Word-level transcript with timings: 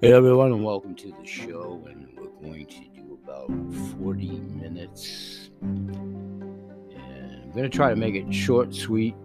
Hey 0.00 0.12
everyone, 0.12 0.52
and 0.52 0.62
welcome 0.62 0.94
to 0.94 1.08
the 1.10 1.26
show. 1.26 1.84
And 1.90 2.06
we're 2.16 2.28
going 2.40 2.66
to 2.66 2.80
do 2.94 3.18
about 3.24 3.48
40 3.98 4.28
minutes. 4.28 5.50
And 5.60 5.90
I'm 7.42 7.50
going 7.50 7.68
to 7.68 7.68
try 7.68 7.90
to 7.90 7.96
make 7.96 8.14
it 8.14 8.32
short, 8.32 8.72
sweet, 8.72 9.16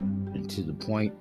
and 0.00 0.50
to 0.50 0.62
the 0.62 0.74
point, 0.74 1.14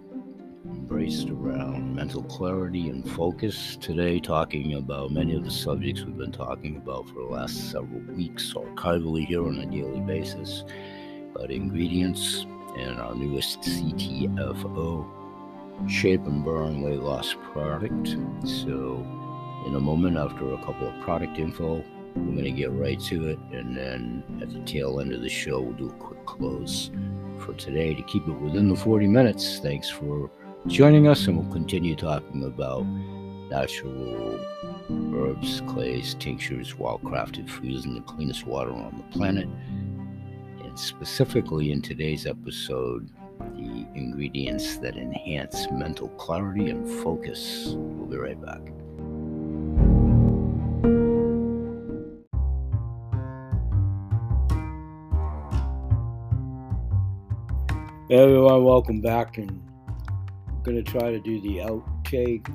embraced 0.66 1.30
around 1.30 1.96
mental 1.96 2.22
clarity 2.24 2.90
and 2.90 3.10
focus. 3.12 3.78
Today, 3.78 4.20
talking 4.20 4.74
about 4.74 5.12
many 5.12 5.36
of 5.36 5.46
the 5.46 5.52
subjects 5.52 6.04
we've 6.04 6.18
been 6.18 6.34
talking 6.34 6.76
about 6.76 7.08
for 7.08 7.14
the 7.14 7.28
last 7.28 7.72
several 7.72 8.02
weeks, 8.14 8.54
archivally 8.54 9.26
here 9.26 9.48
on 9.48 9.56
a 9.60 9.66
daily 9.68 10.02
basis. 10.02 10.66
about 11.34 11.50
ingredients 11.50 12.46
and 12.78 13.00
our 13.00 13.16
newest 13.16 13.62
CTFO 13.62 15.21
shape 15.88 16.26
and 16.26 16.44
burn 16.44 16.82
weight 16.82 17.02
loss 17.02 17.36
product. 17.54 18.16
So, 18.46 19.06
in 19.68 19.76
a 19.76 19.80
moment, 19.80 20.18
after 20.18 20.54
a 20.54 20.58
couple 20.58 20.88
of 20.88 21.00
product 21.02 21.38
info, 21.38 21.84
we're 22.16 22.34
going 22.34 22.44
to 22.44 22.52
get 22.52 22.72
right 22.72 23.00
to 23.02 23.28
it. 23.30 23.40
And 23.52 23.76
then 23.76 24.24
at 24.42 24.52
the 24.52 24.60
tail 24.62 25.00
end 25.00 25.14
of 25.14 25.22
the 25.22 25.30
show, 25.30 25.62
we'll 25.62 25.74
do 25.74 25.90
a 25.90 25.94
quick 25.94 26.26
close 26.26 26.92
for 27.40 27.54
today 27.54 27.94
to 27.94 28.02
keep 28.04 28.28
it 28.28 28.34
within 28.34 28.70
the 28.70 28.76
40 28.76 29.08
minutes. 29.08 29.60
Thanks 29.60 29.90
for 29.90 30.30
joining 30.68 31.08
us, 31.08 31.28
and 31.28 31.38
we'll 31.38 31.52
continue 31.52 31.96
talking 31.96 32.44
about 32.44 32.86
natural 33.50 34.40
herbs, 35.14 35.62
clays, 35.68 36.16
tinctures, 36.16 36.78
wild 36.78 37.02
crafted 37.04 37.50
foods, 37.50 37.86
and 37.86 37.98
the 37.98 38.02
cleanest 38.02 38.46
water 38.46 38.72
on 38.72 38.96
the 38.98 39.18
planet. 39.18 39.48
And 40.64 40.80
specifically 40.80 41.72
in 41.72 41.82
today's 41.82 42.26
episode, 42.26 43.10
the 43.62 43.86
ingredients 43.94 44.78
that 44.78 44.98
enhance 44.98 45.70
mental 45.72 46.08
clarity 46.10 46.72
and 46.72 46.90
focus. 47.04 47.74
We'll 47.76 48.08
be 48.08 48.18
right 48.18 48.42
back. 48.42 48.62
Hey 58.10 58.18
everyone, 58.18 58.64
welcome 58.64 59.00
back. 59.00 59.38
And 59.38 59.62
I'm 60.48 60.64
going 60.64 60.84
to 60.84 60.92
try 60.92 61.12
to 61.12 61.20
do 61.20 61.40
the 61.42 61.58
outtake 61.60 62.50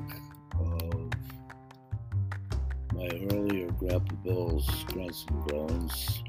of 0.59 1.13
my 2.93 3.09
earlier 3.31 3.71
Grandpa 3.71 4.15
Bill's 4.25 4.83
Grunts 4.87 5.25
and 5.29 5.43
Groans. 5.45 6.23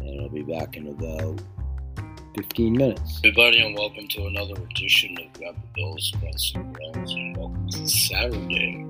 And 0.00 0.22
I'll 0.22 0.30
be 0.30 0.42
back 0.42 0.76
in 0.76 0.88
about 0.88 1.40
15 2.36 2.72
minutes. 2.72 3.18
Everybody, 3.24 3.60
and 3.60 3.76
welcome 3.76 4.06
to 4.06 4.26
another 4.26 4.54
edition 4.70 5.16
of 5.18 5.32
Grandpa 5.32 5.60
Bill's 5.74 6.12
Grunts 6.20 6.52
and 6.54 6.72
Groans. 6.74 7.12
And 7.12 7.36
welcome 7.36 7.68
to 7.70 7.88
Saturday, 7.88 8.86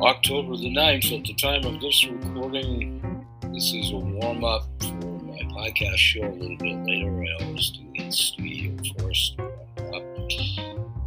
October 0.00 0.56
the 0.56 0.74
9th. 0.74 1.18
At 1.18 1.24
the 1.24 1.34
time 1.34 1.64
of 1.64 1.80
this 1.80 2.04
recording, 2.04 3.24
this 3.52 3.72
is 3.72 3.92
a 3.92 3.96
warm 3.96 4.42
up 4.42 4.64
for 4.80 5.20
my 5.22 5.38
podcast 5.54 5.98
show 5.98 6.26
a 6.26 6.34
little 6.34 6.56
bit 6.56 6.84
later. 6.84 7.24
I 7.24 7.44
always 7.44 7.70
do 7.70 7.88
in 7.94 8.10
studio 8.10 8.76
first. 8.98 9.36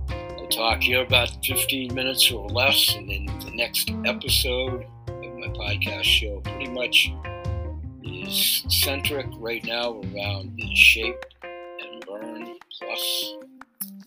I'll 0.10 0.48
talk 0.48 0.84
here 0.84 1.04
about 1.04 1.32
15 1.44 1.94
minutes 1.94 2.32
or 2.32 2.48
less, 2.48 2.96
and 2.96 3.10
then 3.10 3.26
the 3.42 3.52
next 3.56 3.92
episode 4.06 4.86
of 5.08 5.38
my 5.38 5.48
podcast 5.48 6.04
show 6.04 6.40
pretty 6.40 6.70
much 6.70 7.12
is 8.28 8.64
centric 8.70 9.28
right 9.38 9.64
now 9.66 10.02
around 10.02 10.56
the 10.56 10.76
Shape 10.76 11.16
and 11.44 12.06
Burn 12.06 12.56
Plus 12.80 13.36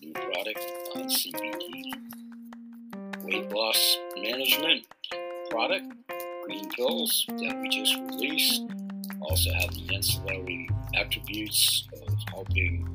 new 0.01 0.11
product 0.13 0.59
on 0.95 1.03
CBD 1.03 1.93
weight 3.23 3.51
loss 3.51 3.97
management 4.17 4.85
product, 5.49 5.85
green 6.45 6.67
pills 6.69 7.25
that 7.27 7.59
we 7.61 7.69
just 7.69 7.95
released. 8.11 8.63
Also 9.21 9.51
have 9.53 9.73
the 9.73 9.95
ancillary 9.95 10.69
attributes 10.95 11.87
of 11.93 12.13
helping 12.29 12.87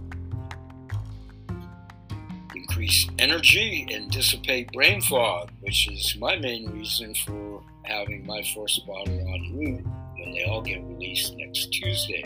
increase 2.55 3.09
energy 3.19 3.87
and 3.91 4.11
dissipate 4.11 4.71
brain 4.73 5.01
fog, 5.01 5.51
which 5.61 5.89
is 5.89 6.17
my 6.19 6.37
main 6.37 6.69
reason 6.71 7.15
for 7.15 7.63
having 7.84 8.27
my 8.27 8.43
first 8.55 8.87
bottle 8.87 9.21
on 9.29 9.59
route 9.59 9.87
when 10.25 10.35
they 10.35 10.45
all 10.45 10.62
get 10.62 10.83
released 10.85 11.37
next 11.37 11.67
Tuesday. 11.67 12.23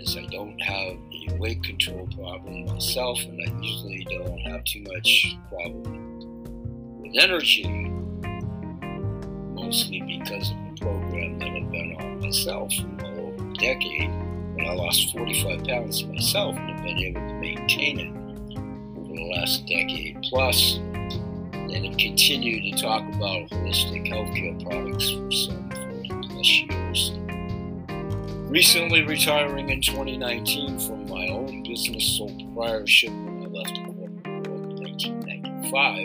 As 0.00 0.16
I 0.16 0.26
don't 0.26 0.58
have 0.60 0.96
a 1.28 1.36
weight 1.38 1.62
control 1.62 2.08
problem 2.14 2.64
myself, 2.66 3.20
and 3.22 3.40
I 3.46 3.60
usually 3.62 4.06
don't 4.10 4.38
have 4.40 4.64
too 4.64 4.82
much 4.92 5.36
problem 5.48 7.02
with 7.02 7.12
energy, 7.18 7.64
mostly 9.54 10.00
because 10.00 10.50
of 10.50 10.56
the 10.56 10.76
program 10.80 11.38
that 11.38 11.48
I've 11.48 11.70
been 11.70 11.96
on 12.00 12.20
myself 12.20 12.72
for 12.98 13.06
a 13.06 13.52
decade. 13.54 14.10
When 14.54 14.66
I 14.66 14.74
lost 14.74 15.12
45 15.12 15.64
pounds 15.64 16.04
myself 16.04 16.56
and 16.56 16.70
have 16.70 16.82
been 16.82 16.98
able 16.98 17.20
to 17.20 17.34
maintain 17.34 18.00
it 18.00 18.98
over 18.98 19.14
the 19.14 19.32
last 19.36 19.66
decade 19.66 20.18
plus, 20.22 20.80
and 21.72 21.86
have 21.86 21.96
continued 21.98 22.62
to 22.74 22.82
talk 22.82 23.02
about 23.14 23.48
holistic 23.50 24.08
healthcare 24.08 24.60
products 24.64 25.10
for 25.10 25.30
some 25.30 25.69
40 25.69 25.69
plus 26.40 26.62
years. 26.70 27.12
Recently 28.48 29.02
retiring 29.02 29.68
in 29.68 29.80
2019 29.82 30.78
from 30.80 31.06
my 31.08 31.28
own 31.28 31.62
business 31.62 32.16
sole 32.16 32.34
proprietorship 32.34 33.10
when 33.10 33.42
I 33.42 33.46
left 33.46 33.74
the 33.74 33.82
corporate 33.84 34.48
world 34.48 34.72
in 34.72 34.84
1995 34.84 36.04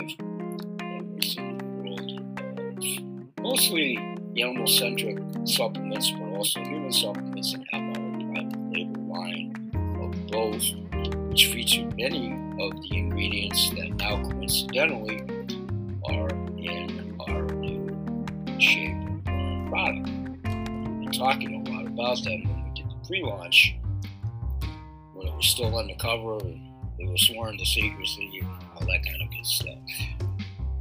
and 0.80 1.16
was 1.16 1.36
in 1.36 1.58
the 1.58 1.64
world 1.74 3.40
mostly 3.40 3.96
animal 4.36 4.66
centric 4.66 5.18
supplements, 5.44 6.10
but 6.10 6.28
also 6.36 6.60
human 6.60 6.92
supplements, 6.92 7.54
and 7.54 7.66
have 7.72 7.82
my 7.82 8.00
own 8.00 8.34
private 8.34 8.72
label 8.72 9.02
line 9.08 9.54
of 10.02 10.26
both, 10.30 10.64
which 11.30 11.46
featured 11.46 11.96
many 11.96 12.32
of 12.60 12.72
the 12.82 12.90
ingredients 12.92 13.70
that 13.70 13.88
now 13.96 14.22
coincidentally 14.22 15.22
are 16.04 16.28
in 16.58 17.16
our 17.26 17.42
new 17.54 18.60
shape 18.60 18.95
talking 21.16 21.66
a 21.66 21.70
lot 21.70 21.86
about 21.86 22.22
them 22.22 22.44
when 22.44 22.64
we 22.64 22.82
did 22.82 22.90
the 22.90 23.06
pre-launch, 23.06 23.76
when 25.14 25.26
it 25.26 25.34
was 25.34 25.46
still 25.46 25.78
undercover 25.78 26.38
and 26.40 26.60
they 26.98 27.06
were 27.06 27.16
sworn 27.16 27.56
to 27.58 27.66
secrecy 27.66 28.40
and 28.42 28.50
all 28.74 28.86
that 28.86 29.04
kind 29.04 29.22
of 29.22 29.30
good 29.30 29.46
stuff. 29.46 29.78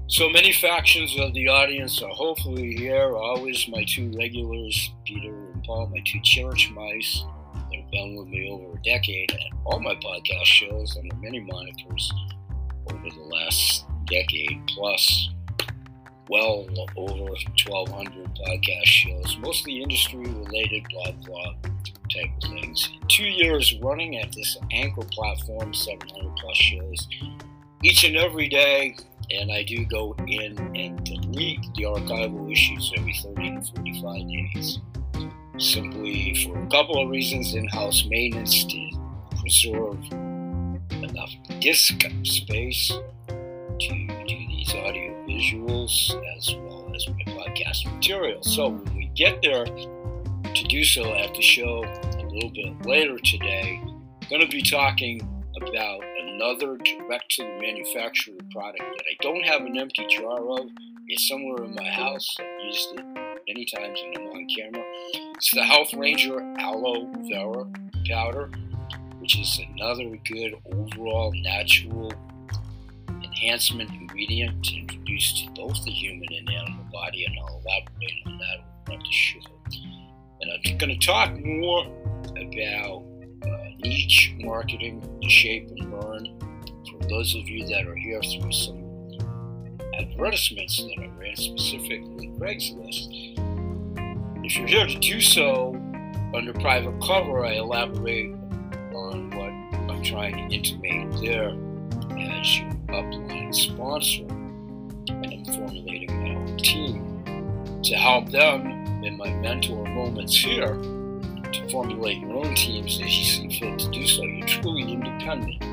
So 0.07 0.29
many 0.29 0.53
factions 0.53 1.17
of 1.19 1.33
the 1.33 1.47
audience 1.47 2.01
are 2.01 2.09
hopefully 2.09 2.75
here. 2.75 3.15
Always 3.15 3.67
my 3.67 3.83
two 3.87 4.11
regulars, 4.17 4.91
Peter 5.03 5.51
and 5.51 5.63
Paul, 5.63 5.87
my 5.87 6.01
two 6.05 6.21
church 6.21 6.69
mice 6.71 7.23
that 7.53 7.81
have 7.81 7.91
been 7.91 8.15
with 8.15 8.27
me 8.27 8.49
over 8.49 8.77
a 8.77 8.81
decade 8.83 9.31
at 9.31 9.39
all 9.65 9.79
my 9.79 9.95
podcast 9.95 10.45
shows 10.45 10.95
under 10.97 11.15
many 11.15 11.41
monikers 11.41 12.11
over 12.91 13.09
the 13.09 13.23
last 13.23 13.85
decade 14.05 14.61
plus. 14.67 15.29
Well 16.29 16.65
over 16.97 17.23
1,200 17.23 18.35
podcast 18.35 18.85
shows, 18.85 19.37
mostly 19.39 19.81
industry 19.81 20.19
related, 20.19 20.85
blah, 20.89 21.11
blah 21.25 21.53
type 22.11 22.29
of 22.43 22.49
things. 22.49 22.89
Two 23.09 23.23
years 23.23 23.75
running 23.81 24.17
at 24.17 24.31
this 24.31 24.57
anchor 24.71 25.05
platform, 25.11 25.73
700 25.73 26.35
plus 26.37 26.57
shows 26.57 27.07
each 27.83 28.03
and 28.03 28.15
every 28.15 28.49
day 28.49 28.95
and 29.31 29.51
I 29.51 29.63
do 29.63 29.85
go 29.85 30.15
in 30.27 30.57
and 30.75 31.03
delete 31.03 31.61
the 31.75 31.83
archival 31.83 32.51
issues 32.51 32.91
every 32.97 33.13
30 33.13 33.55
to 33.55 33.61
45 33.75 34.27
days. 34.27 34.79
Simply 35.57 36.35
for 36.43 36.61
a 36.61 36.67
couple 36.67 37.01
of 37.01 37.09
reasons 37.09 37.53
in 37.55 37.67
house 37.69 38.05
maintenance 38.07 38.65
to 38.65 38.89
preserve 39.39 40.03
enough 40.91 41.31
disk 41.59 42.03
space 42.23 42.93
to 43.27 44.07
do 44.27 44.37
these 44.47 44.73
audio 44.75 45.14
visuals 45.27 46.09
as 46.37 46.55
well 46.55 46.91
as 46.95 47.07
my 47.07 47.33
podcast 47.33 47.91
material. 47.93 48.41
So 48.43 48.69
when 48.69 48.95
we 48.95 49.11
get 49.15 49.41
there 49.41 49.65
to 49.65 50.63
do 50.67 50.83
so 50.83 51.13
at 51.13 51.33
the 51.33 51.41
show 51.41 51.83
a 51.83 52.23
little 52.23 52.51
bit 52.51 52.85
later 52.85 53.17
today, 53.19 53.81
I'm 53.83 54.29
going 54.29 54.41
to 54.41 54.47
be 54.47 54.61
talking 54.61 55.21
about 55.55 56.03
another 56.19 56.77
direct 56.77 57.31
to 57.31 57.43
the 57.43 57.59
manufacturer 57.61 58.35
product 58.51 58.79
that 58.79 59.05
I 59.09 59.15
don't 59.21 59.43
have 59.43 59.61
an 59.61 59.77
empty 59.77 60.05
jar 60.09 60.39
of. 60.49 60.67
It's 61.07 61.27
somewhere 61.27 61.63
in 61.63 61.75
my 61.75 61.89
house. 61.89 62.35
I've 62.39 62.65
used 62.65 62.89
it 62.95 63.05
many 63.47 63.65
times 63.65 63.99
and 64.03 64.17
I'm 64.17 64.27
on 64.27 64.47
camera. 64.47 64.83
It's 65.35 65.51
the 65.53 65.63
Health 65.63 65.93
Ranger 65.93 66.39
Aloe 66.57 67.11
Vera 67.29 67.65
powder, 68.07 68.51
which 69.19 69.39
is 69.39 69.61
another 69.75 70.17
good 70.25 70.55
overall 70.73 71.31
natural 71.35 72.11
enhancement 73.35 73.89
ingredient 73.91 74.63
to 74.65 74.75
introduce 74.77 75.41
to 75.41 75.49
both 75.51 75.83
the 75.83 75.91
human 75.91 76.27
and 76.31 76.49
animal 76.49 76.85
body, 76.91 77.25
and 77.25 77.35
I'll 77.39 77.61
elaborate 77.65 78.13
on 78.25 78.37
that 78.37 78.93
on 78.93 78.99
the 78.99 79.11
show. 79.11 79.39
And 80.41 80.51
I'm 80.51 80.77
going 80.77 80.99
to 80.99 81.05
talk 81.05 81.37
more 81.39 81.85
about 82.37 83.03
uh, 83.43 83.57
niche 83.79 84.33
marketing, 84.39 85.01
the 85.21 85.29
shape 85.29 85.69
and 85.69 85.91
burn 85.91 86.39
for 86.89 87.07
those 87.07 87.35
of 87.35 87.47
you 87.47 87.65
that 87.67 87.87
are 87.87 87.95
here 87.95 88.21
through 88.21 88.51
some 88.51 88.85
advertisements 89.97 90.77
that 90.77 91.03
I 91.03 91.07
ran 91.17 91.35
specifically 91.35 92.27
Craigslist, 92.39 93.35
if 94.45 94.57
you're 94.57 94.67
here 94.67 94.87
to 94.87 94.99
do 94.99 95.21
so 95.21 95.73
under 96.35 96.53
private 96.53 96.99
cover, 97.01 97.45
I 97.45 97.53
elaborate 97.53 98.31
on 98.93 99.29
what 99.31 99.49
I'm 99.91 100.03
trying 100.03 100.35
to 100.35 100.55
intimate 100.55 101.21
there 101.21 101.55
as 102.19 102.59
you 102.59 102.69
upline 103.01 103.53
sponsor. 103.53 104.25
And 105.13 105.25
I'm 105.25 105.45
formulating 105.53 106.23
my 106.23 106.35
own 106.35 106.57
team 106.57 107.81
to 107.83 107.95
help 107.95 108.29
them 108.31 108.67
in 109.03 109.17
my 109.17 109.29
mentor 109.35 109.85
moments 109.85 110.35
here 110.35 110.75
to 110.75 111.69
formulate 111.69 112.19
your 112.19 112.33
own 112.45 112.55
teams 112.55 112.99
as 113.01 113.17
you 113.17 113.23
see 113.23 113.59
fit 113.59 113.79
to 113.79 113.89
do 113.91 114.07
so. 114.07 114.23
You're 114.23 114.47
truly 114.47 114.93
independent. 114.93 115.63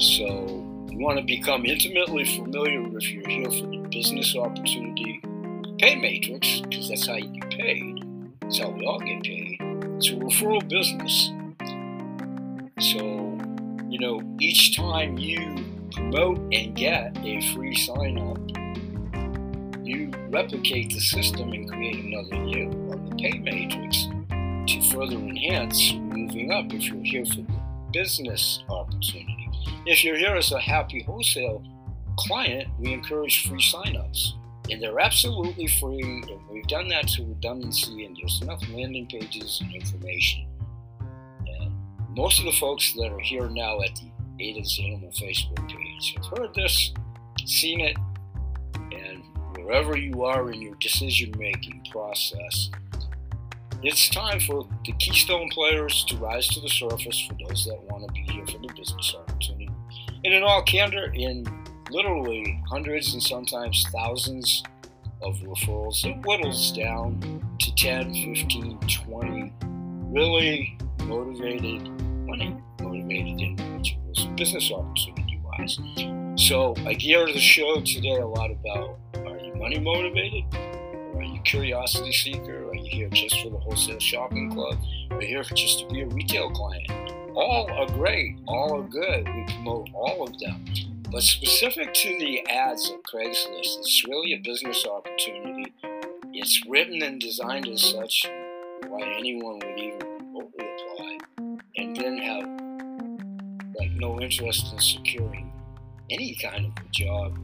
So 0.00 0.24
you 0.90 0.98
want 0.98 1.18
to 1.18 1.24
become 1.24 1.66
intimately 1.66 2.24
familiar 2.24 2.96
if 2.96 3.10
you're 3.10 3.28
here 3.28 3.50
for 3.50 3.66
the 3.66 3.86
business 3.90 4.34
opportunity 4.34 5.22
pay 5.82 5.96
matrix, 5.96 6.60
because 6.60 6.88
that's 6.88 7.08
how 7.08 7.16
you 7.16 7.28
get 7.40 7.50
paid. 7.50 8.04
That's 8.40 8.60
how 8.60 8.70
we 8.70 8.86
all 8.86 9.00
get 9.00 9.24
paid. 9.24 9.58
It's 9.96 10.10
a 10.10 10.14
referral 10.14 10.66
business. 10.68 11.30
So, 12.78 12.98
you 13.88 13.98
know, 13.98 14.22
each 14.40 14.76
time 14.76 15.18
you 15.18 15.64
promote 15.94 16.38
and 16.52 16.74
get 16.74 17.16
a 17.18 17.40
free 17.52 17.74
sign 17.74 18.18
up, 18.18 18.38
you 19.84 20.10
replicate 20.30 20.92
the 20.92 21.00
system 21.00 21.52
and 21.52 21.70
create 21.70 22.04
another 22.04 22.44
you 22.46 22.68
on 22.90 23.08
the 23.08 23.16
pay 23.16 23.38
matrix 23.38 24.08
to 24.66 24.80
further 24.92 25.16
enhance 25.16 25.92
moving 25.94 26.52
up 26.52 26.72
if 26.72 26.86
you're 26.86 27.02
here 27.02 27.24
for 27.24 27.42
the 27.42 27.62
business 27.92 28.62
opportunity. 28.68 29.48
If 29.86 30.04
you're 30.04 30.16
here 30.16 30.36
as 30.36 30.52
a 30.52 30.60
happy 30.60 31.02
wholesale 31.02 31.62
client, 32.16 32.68
we 32.78 32.92
encourage 32.92 33.48
free 33.48 33.60
signups. 33.60 34.32
And 34.70 34.80
they're 34.80 35.00
absolutely 35.00 35.66
free, 35.66 36.00
and 36.02 36.48
we've 36.48 36.66
done 36.68 36.86
that 36.88 37.08
to 37.08 37.24
redundancy, 37.24 38.04
and 38.04 38.16
there's 38.16 38.40
enough 38.42 38.62
landing 38.70 39.06
pages 39.08 39.60
and 39.60 39.74
information. 39.74 40.46
And 41.46 41.74
most 42.10 42.38
of 42.38 42.44
the 42.44 42.52
folks 42.52 42.92
that 42.94 43.10
are 43.10 43.18
here 43.18 43.48
now 43.48 43.80
at 43.80 43.96
the 43.96 44.11
Ada's 44.42 44.80
Animal 44.82 45.10
Facebook 45.10 45.68
page 45.68 46.14
have 46.16 46.38
heard 46.38 46.54
this, 46.54 46.92
seen 47.44 47.80
it, 47.80 47.96
and 48.92 49.22
wherever 49.56 49.96
you 49.96 50.24
are 50.24 50.50
in 50.50 50.60
your 50.60 50.74
decision 50.76 51.32
making 51.38 51.86
process, 51.92 52.70
it's 53.84 54.08
time 54.08 54.40
for 54.40 54.68
the 54.84 54.92
keystone 54.92 55.48
players 55.50 56.04
to 56.08 56.16
rise 56.16 56.48
to 56.48 56.60
the 56.60 56.68
surface 56.68 57.20
for 57.26 57.36
those 57.46 57.64
that 57.66 57.80
want 57.84 58.06
to 58.06 58.12
be 58.12 58.32
here 58.32 58.46
for 58.46 58.58
the 58.58 58.72
business 58.76 59.14
opportunity. 59.16 59.70
And 60.24 60.34
in 60.34 60.42
all 60.42 60.62
candor, 60.62 61.12
in 61.14 61.46
literally 61.90 62.62
hundreds 62.68 63.12
and 63.12 63.22
sometimes 63.22 63.86
thousands 63.92 64.62
of 65.20 65.36
referrals, 65.38 66.04
it 66.04 66.16
whittles 66.24 66.72
down 66.72 67.20
to 67.60 67.74
10, 67.74 68.12
15, 68.12 68.78
20 69.06 69.52
really 70.12 70.76
motivated, 71.04 71.90
money 72.26 72.56
motivated 72.80 73.60
business 74.36 74.70
opportunity 74.72 75.40
wise. 75.44 75.78
So 76.36 76.74
I 76.86 76.94
gear 76.94 77.26
the 77.26 77.38
show 77.38 77.80
today 77.80 78.16
a 78.16 78.26
lot 78.26 78.50
about 78.50 78.98
are 79.14 79.38
you 79.38 79.54
money 79.54 79.78
motivated? 79.78 80.44
Are 81.14 81.22
you 81.22 81.40
curiosity 81.42 82.12
seeker? 82.12 82.68
Are 82.68 82.74
you 82.74 82.90
here 82.90 83.08
just 83.10 83.40
for 83.40 83.50
the 83.50 83.58
wholesale 83.58 83.98
shopping 83.98 84.50
club? 84.50 84.78
Are 85.10 85.22
you 85.22 85.28
here 85.28 85.42
just 85.42 85.80
to 85.80 85.86
be 85.88 86.00
a 86.00 86.06
retail 86.06 86.50
client? 86.50 86.90
All 87.34 87.70
are 87.70 87.86
great. 87.86 88.36
All 88.46 88.80
are 88.80 88.88
good. 88.88 89.26
We 89.28 89.44
promote 89.54 89.88
all 89.94 90.26
of 90.26 90.38
them. 90.38 90.64
But 91.10 91.22
specific 91.22 91.92
to 91.92 92.18
the 92.18 92.46
ads 92.48 92.90
at 92.90 93.02
Craigslist, 93.02 93.78
it's 93.78 94.04
really 94.08 94.32
a 94.32 94.38
business 94.38 94.86
opportunity. 94.86 95.72
It's 96.32 96.62
written 96.66 97.02
and 97.02 97.20
designed 97.20 97.68
as 97.68 97.82
such 97.82 98.26
why 98.88 99.02
anyone 99.18 99.58
would 99.58 99.78
even 99.78 100.11
have 102.18 102.44
like 103.78 103.90
no 103.92 104.20
interest 104.20 104.72
in 104.72 104.78
securing 104.78 105.52
any 106.10 106.34
kind 106.34 106.66
of 106.66 106.84
a 106.84 106.88
job 106.90 107.38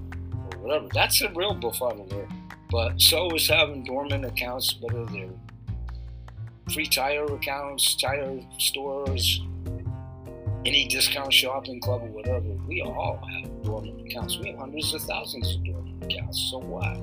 or 0.53 0.59
whatever. 0.59 0.89
That's 0.93 1.23
a 1.23 1.31
real 1.33 1.55
befuddler. 1.55 2.31
But 2.71 3.01
so 3.01 3.31
is 3.35 3.49
having 3.49 3.85
dormant 3.85 4.25
accounts, 4.25 4.77
whether 4.81 5.07
they're 5.07 5.31
free 6.73 6.87
tire 6.87 7.25
accounts, 7.25 7.97
tire 7.97 8.41
stores, 8.59 9.41
any 10.67 10.87
discount 10.87 11.33
shopping 11.33 11.81
club 11.81 12.03
or 12.03 12.09
whatever. 12.09 12.49
We 12.67 12.83
all 12.83 13.27
have 13.33 13.63
dormant 13.63 14.07
accounts. 14.07 14.39
We 14.39 14.51
have 14.51 14.59
hundreds 14.59 14.93
of 14.93 15.03
thousands 15.03 15.55
of 15.55 15.65
dormant 15.65 16.05
accounts. 16.05 16.49
So 16.51 16.59
what? 16.59 17.03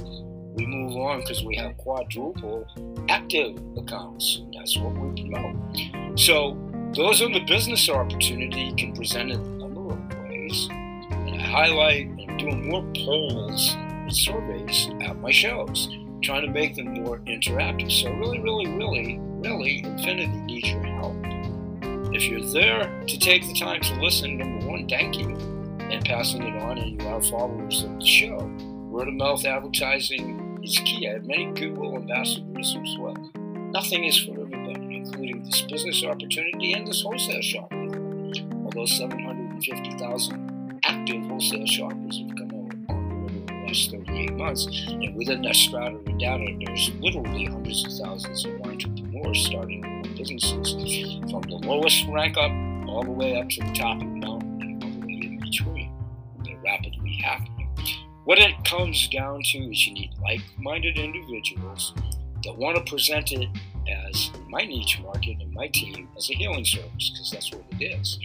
We 0.56 0.66
move 0.68 0.96
on 0.98 1.22
because 1.22 1.44
we 1.44 1.56
have 1.56 1.76
quadruple 1.78 2.68
active 3.10 3.58
accounts. 3.76 4.38
And 4.40 4.54
that's 4.54 4.78
what 4.78 4.94
we 4.94 5.30
promote. 5.30 6.20
So 6.20 6.54
those 6.96 7.22
are 7.22 7.30
the 7.30 7.42
business 7.42 7.90
opportunity 7.90 8.74
can 8.78 8.96
present 8.96 9.30
it 9.30 9.36
in 9.36 9.42
a 9.42 9.58
number 9.58 9.92
of 9.92 10.24
ways. 10.24 10.70
And 10.72 11.42
I 11.42 11.46
highlight 11.46 12.08
and 12.08 12.40
doing 12.40 12.70
more 12.70 12.86
polls 12.96 13.76
and 13.76 14.16
surveys 14.16 14.88
at 15.02 15.18
my 15.18 15.32
shows, 15.32 15.90
trying 16.24 16.46
to 16.46 16.52
make 16.52 16.76
them 16.76 16.94
more 16.94 17.20
interactive. 17.20 17.92
So, 17.92 18.12
really, 18.14 18.40
really, 18.40 18.68
really, 18.68 19.18
really, 19.20 19.80
Infinity 19.84 20.28
needs 20.28 20.70
your 20.70 20.84
help. 20.84 21.18
If 22.16 22.30
you're 22.30 22.50
there 22.54 23.04
to 23.08 23.20
take 23.20 23.46
the 23.46 23.54
time 23.54 23.82
to 23.82 24.02
listen, 24.02 24.38
number 24.38 24.66
one, 24.66 24.88
thank 24.88 25.18
you, 25.18 25.36
and 25.90 26.06
passing 26.06 26.44
it 26.44 26.62
on, 26.64 26.78
and 26.78 27.02
you 27.02 27.08
are 27.10 27.22
followers 27.22 27.84
of 27.84 28.00
the 28.00 28.06
show. 28.06 28.38
Word 28.90 29.10
of 29.10 29.16
mouth 29.16 29.44
advertising 29.44 30.62
is 30.64 30.78
key. 30.78 31.10
I 31.10 31.14
have 31.16 31.26
many 31.26 31.52
Google 31.52 31.98
ambassadors 31.98 32.78
as 32.82 32.98
well. 33.00 33.18
Nothing 33.36 34.06
is 34.06 34.18
for 34.18 34.45
including 35.06 35.44
this 35.44 35.62
business 35.62 36.04
opportunity 36.04 36.74
and 36.74 36.88
this 36.88 37.02
wholesale 37.02 37.42
shop. 37.42 37.72
Although 38.64 38.86
750,000 38.86 40.80
active 40.84 41.24
wholesale 41.26 41.66
shoppers 41.66 42.20
have 42.20 42.36
come 42.38 42.52
over 42.54 43.28
in 43.28 43.46
the 43.46 43.54
last 43.68 43.92
38 43.92 44.34
months. 44.34 44.66
And 44.88 45.16
within 45.16 45.42
that 45.44 45.56
strata 45.56 45.96
of 45.96 46.18
data, 46.18 46.58
there's 46.66 46.92
literally 47.00 47.46
hundreds 47.46 47.86
of 47.86 48.06
thousands 48.06 48.46
of 48.46 48.62
entrepreneurs 48.62 49.46
starting 49.46 49.82
businesses 50.18 51.20
from 51.30 51.42
the 51.42 51.60
lowest 51.64 52.06
rank 52.08 52.38
up 52.38 52.52
all 52.90 53.04
the 53.04 53.12
way 53.12 53.40
up 53.40 53.50
to 53.50 53.62
the 53.62 53.74
top 53.74 54.02
of 54.02 54.08
the 54.08 54.16
mountain 54.16 54.62
and 54.62 54.84
all 54.84 54.90
the 54.90 55.00
way 55.00 55.14
in 55.14 55.40
between. 55.40 55.92
They're 56.44 56.58
rapidly 56.64 57.20
happening. 57.24 57.70
What 58.26 58.40
it 58.40 58.54
comes 58.66 59.08
down 59.10 59.42
to 59.44 59.58
is 59.60 59.86
you 59.86 59.94
need 59.94 60.12
like 60.22 60.42
minded 60.58 60.98
individuals 60.98 61.94
that 62.44 62.58
want 62.58 62.78
to 62.78 62.92
present 62.92 63.32
it 63.32 63.48
as 63.90 64.32
my 64.50 64.66
niche 64.66 65.00
market 65.02 65.38
and 65.42 65.54
my 65.54 65.68
team 65.68 66.10
as 66.18 66.30
a 66.30 66.34
healing 66.34 66.66
service, 66.66 67.12
because 67.12 67.32
that's 67.32 67.52
what 67.52 67.64
it 67.80 67.84
is, 67.84 68.20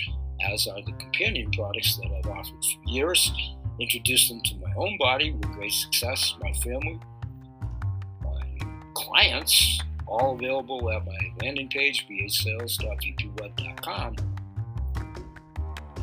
as 0.49 0.67
are 0.67 0.83
the 0.83 0.93
companion 0.93 1.51
products 1.53 1.97
that 1.97 2.07
I've 2.07 2.31
offered 2.31 2.65
for 2.65 2.81
years 2.87 3.33
introduced 3.81 4.29
them 4.29 4.41
to 4.43 4.55
my 4.57 4.73
own 4.77 4.99
body 4.99 5.33
with 5.33 5.51
great 5.53 5.73
success, 5.73 6.35
my 6.41 6.53
family, 6.55 6.99
my 8.23 8.47
clients, 8.95 9.81
all 10.07 10.35
available 10.35 10.91
at 10.91 11.07
my 11.07 11.19
landing 11.41 11.69
page, 11.69 12.07
bhsales.vpweb.com. 12.09 14.17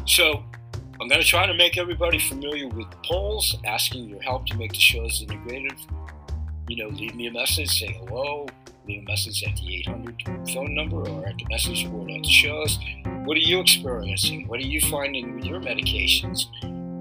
So 0.05 0.43
I'm 0.99 1.07
going 1.07 1.21
to 1.21 1.27
try 1.27 1.45
to 1.45 1.53
make 1.53 1.77
everybody 1.77 2.17
familiar 2.17 2.67
with 2.67 2.89
the 2.89 2.97
polls, 3.05 3.55
asking 3.65 4.09
your 4.09 4.19
help 4.21 4.47
to 4.47 4.57
make 4.57 4.71
the 4.71 4.79
shows 4.79 5.23
integrative. 5.23 5.77
You 6.67 6.77
know, 6.77 6.87
leave 6.89 7.13
me 7.15 7.27
a 7.27 7.31
message, 7.31 7.79
say 7.79 7.95
hello, 7.99 8.47
leave 8.87 9.03
a 9.03 9.11
message 9.11 9.43
at 9.43 9.55
the 9.57 9.79
800 9.79 10.49
phone 10.53 10.73
number 10.73 11.07
or 11.07 11.27
at 11.27 11.37
the 11.37 11.45
message 11.49 11.89
board 11.89 12.09
at 12.09 12.23
the 12.23 12.29
shows. 12.29 12.79
What 13.25 13.35
are 13.35 13.41
you 13.41 13.59
experiencing? 13.59 14.47
What 14.47 14.59
are 14.59 14.67
you 14.67 14.79
finding 14.81 15.35
with 15.35 15.45
your 15.45 15.59
medications? 15.59 16.45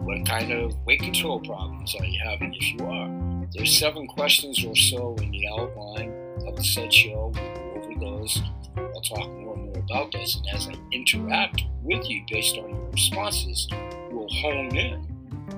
What 0.04 0.26
kind 0.26 0.52
of 0.52 0.74
weight 0.84 1.00
control 1.00 1.40
problems 1.40 1.94
are 1.98 2.04
you 2.04 2.18
having 2.24 2.54
if 2.54 2.72
you 2.72 2.86
are? 2.86 3.46
There's 3.52 3.78
seven 3.78 4.06
questions 4.08 4.64
or 4.64 4.74
so 4.74 5.14
in 5.16 5.30
the 5.30 5.46
outline 5.48 6.12
of 6.46 6.56
the 6.56 6.64
said 6.64 6.92
show. 6.92 7.32
We'll 7.34 7.98
go 8.00 8.06
over 8.06 8.18
those. 8.18 8.42
I'll 8.76 9.00
talk 9.02 9.30
more 9.30 9.54
and 9.54 9.66
more 9.66 9.84
about 9.84 10.12
this. 10.12 10.36
And 10.36 10.46
as 10.52 10.68
I 10.68 10.74
interact 10.92 11.62
with 11.82 12.08
you 12.08 12.24
based 12.28 12.56
on 12.58 12.70
your 12.70 12.90
responses, 12.90 13.68
we'll 14.10 14.28
hone 14.28 14.76
in. 14.76 15.06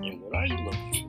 And 0.03 0.21
what 0.21 0.35
are 0.35 0.47
you 0.47 0.57
looking 0.65 0.93
for? 0.93 1.08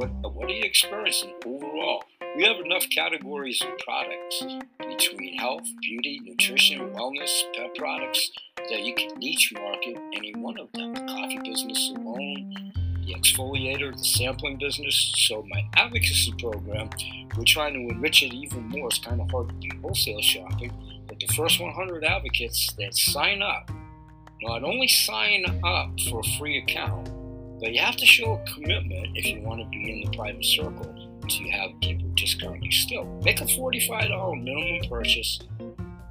What, 0.00 0.08
uh, 0.24 0.30
what 0.30 0.48
are 0.48 0.54
you 0.54 0.62
experiencing 0.62 1.34
overall? 1.44 2.04
We 2.34 2.44
have 2.44 2.56
enough 2.64 2.88
categories 2.88 3.60
of 3.60 3.76
products 3.80 4.42
between 4.78 5.36
health, 5.36 5.66
beauty, 5.82 6.22
nutrition, 6.24 6.94
wellness, 6.94 7.28
pet 7.54 7.74
products 7.74 8.30
that 8.56 8.82
you 8.82 8.94
can 8.94 9.10
niche 9.18 9.52
market 9.52 9.98
any 10.14 10.34
one 10.36 10.58
of 10.58 10.72
them. 10.72 10.94
The 10.94 11.02
coffee 11.02 11.40
business 11.44 11.92
alone, 11.94 12.72
the 13.04 13.12
exfoliator, 13.12 13.94
the 13.94 14.02
sampling 14.02 14.56
business. 14.56 15.12
So 15.18 15.44
my 15.50 15.68
advocacy 15.76 16.32
program, 16.38 16.88
we're 17.36 17.44
trying 17.44 17.74
to 17.74 17.94
enrich 17.94 18.22
it 18.22 18.32
even 18.32 18.70
more. 18.70 18.88
It's 18.88 19.00
kind 19.00 19.20
of 19.20 19.30
hard 19.30 19.50
to 19.50 19.54
do 19.56 19.68
wholesale 19.82 20.22
shopping, 20.22 20.72
but 21.08 21.20
the 21.20 21.26
first 21.34 21.60
100 21.60 22.04
advocates 22.04 22.72
that 22.78 22.94
sign 22.94 23.42
up 23.42 23.70
not 24.40 24.64
only 24.64 24.88
sign 24.88 25.44
up 25.62 26.00
for 26.08 26.20
a 26.20 26.38
free 26.38 26.56
account, 26.56 27.10
but 27.60 27.72
you 27.72 27.80
have 27.80 27.96
to 27.96 28.06
show 28.06 28.34
a 28.34 28.52
commitment 28.52 29.16
if 29.16 29.26
you 29.26 29.40
want 29.42 29.60
to 29.60 29.68
be 29.68 29.90
in 29.90 30.10
the 30.10 30.16
private 30.16 30.44
circle 30.44 30.94
to 31.28 31.48
have 31.50 31.70
people 31.80 32.08
discount 32.14 32.62
you 32.62 32.72
still. 32.72 33.04
Make 33.22 33.40
a 33.40 33.44
$45 33.44 34.42
minimum 34.42 34.88
purchase. 34.88 35.38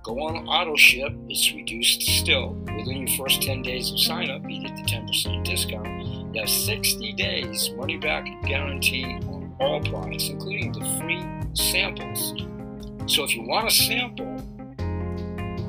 Go 0.04 0.22
on 0.24 0.48
auto 0.48 0.76
ship, 0.76 1.12
it's 1.28 1.52
reduced 1.54 2.02
still. 2.02 2.54
Within 2.78 3.08
your 3.08 3.18
first 3.18 3.42
10 3.42 3.64
days 3.64 3.92
of 3.92 4.00
sign 4.00 4.30
up, 4.30 4.42
you 4.48 4.62
get 4.62 4.76
the 4.78 4.84
10% 4.84 5.44
discount. 5.44 5.88
You 6.34 6.40
have 6.40 6.50
60 6.50 7.14
days 7.14 7.72
money 7.76 7.98
back 7.98 8.26
guarantee 8.44 9.04
on 9.06 9.54
all 9.60 9.82
products, 9.82 10.30
including 10.30 10.72
the 10.72 10.86
free 11.00 11.26
samples. 11.54 12.34
So 13.08 13.24
if 13.24 13.36
you 13.36 13.44
want 13.44 13.68
a 13.68 13.72
sample, 13.72 14.38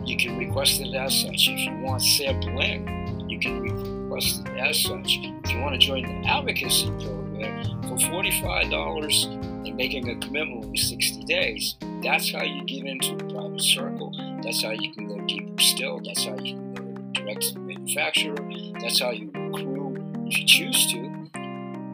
you 0.05 0.17
can 0.17 0.39
request 0.39 0.81
it 0.81 0.95
as 0.95 1.23
such. 1.23 1.49
If 1.49 1.61
you 1.61 1.77
want 1.79 2.03
sampling, 2.03 3.29
you 3.29 3.39
can 3.41 3.61
request 3.61 4.00
as 4.17 4.83
such. 4.83 5.19
If 5.45 5.52
you 5.52 5.61
want 5.61 5.81
to 5.81 5.87
join 5.87 6.02
the 6.05 6.29
advocacy 6.29 6.90
program 6.90 7.83
for 7.83 7.97
$45 7.97 9.67
and 9.67 9.76
making 9.76 10.09
a 10.09 10.17
commitment 10.17 10.67
with 10.67 10.81
60 10.81 11.25
days, 11.25 11.76
that's 12.02 12.33
how 12.33 12.43
you 12.43 12.64
get 12.64 12.87
into 12.87 13.17
the 13.17 13.33
private 13.33 13.61
circle. 13.61 14.12
That's 14.43 14.62
how 14.62 14.71
you 14.71 14.93
can 14.93 15.09
go 15.09 15.21
deeper 15.26 15.61
still. 15.61 16.00
That's 16.05 16.25
how 16.25 16.37
you 16.38 16.55
can 16.55 16.75
go 16.75 17.21
direct 17.21 17.43
to 17.43 17.55
the 17.55 17.61
manufacturer. 17.61 18.37
That's 18.81 19.00
how 19.00 19.11
you 19.11 19.31
recruit 19.35 20.00
if 20.26 20.38
you 20.38 20.47
choose 20.47 20.87
to, 20.93 21.09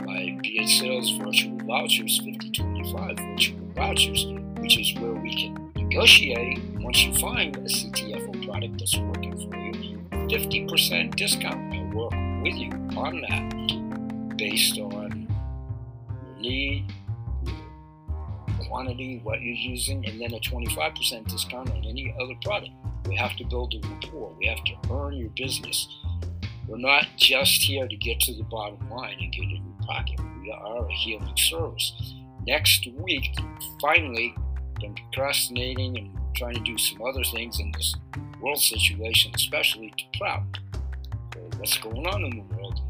by 0.04 0.38
BA 0.42 0.68
Sales 0.68 1.10
virtual 1.12 1.58
vouchers, 1.66 2.18
5025 2.18 3.18
virtual 3.18 3.58
vouchers, 3.74 4.26
which 4.58 4.78
is 4.78 4.94
where 5.00 5.14
we 5.14 5.34
can 5.34 5.72
negotiate 5.76 6.58
once 6.80 7.02
you 7.02 7.14
find 7.14 7.56
a 7.56 7.60
CTFO 7.60 8.46
product 8.46 8.78
that's 8.78 8.96
working 8.98 9.32
for 9.32 9.56
you, 9.56 9.98
50% 10.28 11.16
discount. 11.16 11.75
With 12.46 12.58
you 12.58 12.70
on 12.96 13.22
that 13.22 14.36
based 14.36 14.78
on 14.78 15.26
need, 16.38 16.92
quantity, 18.68 19.20
what 19.24 19.42
you're 19.42 19.52
using, 19.52 20.06
and 20.06 20.20
then 20.20 20.32
a 20.32 20.38
25% 20.38 21.26
discount 21.26 21.70
on 21.70 21.84
any 21.84 22.14
other 22.22 22.34
product. 22.44 22.70
We 23.08 23.16
have 23.16 23.34
to 23.38 23.44
build 23.46 23.74
a 23.74 23.88
rapport. 23.88 24.32
We 24.38 24.46
have 24.46 24.62
to 24.62 24.94
earn 24.94 25.14
your 25.14 25.30
business. 25.30 25.88
We're 26.68 26.78
not 26.78 27.08
just 27.16 27.62
here 27.62 27.88
to 27.88 27.96
get 27.96 28.20
to 28.20 28.34
the 28.34 28.44
bottom 28.44 28.78
line 28.90 29.16
and 29.20 29.32
get 29.32 29.42
in 29.42 29.50
your 29.50 29.84
pocket. 29.84 30.20
We 30.40 30.52
are 30.52 30.86
a 30.86 30.92
healing 30.92 31.36
service. 31.36 32.14
Next 32.46 32.86
week, 32.94 33.26
finally, 33.82 34.36
been 34.78 34.94
procrastinating 34.94 35.98
and 35.98 36.16
trying 36.36 36.54
to 36.54 36.60
do 36.60 36.78
some 36.78 37.02
other 37.02 37.24
things 37.24 37.58
in 37.58 37.72
this 37.72 37.96
world 38.40 38.60
situation, 38.60 39.32
especially 39.34 39.92
to 39.98 40.18
proud. 40.20 40.60
What's 41.66 41.78
going 41.78 42.06
on 42.06 42.22
in 42.22 42.30
the 42.30 42.54
world? 42.54 42.80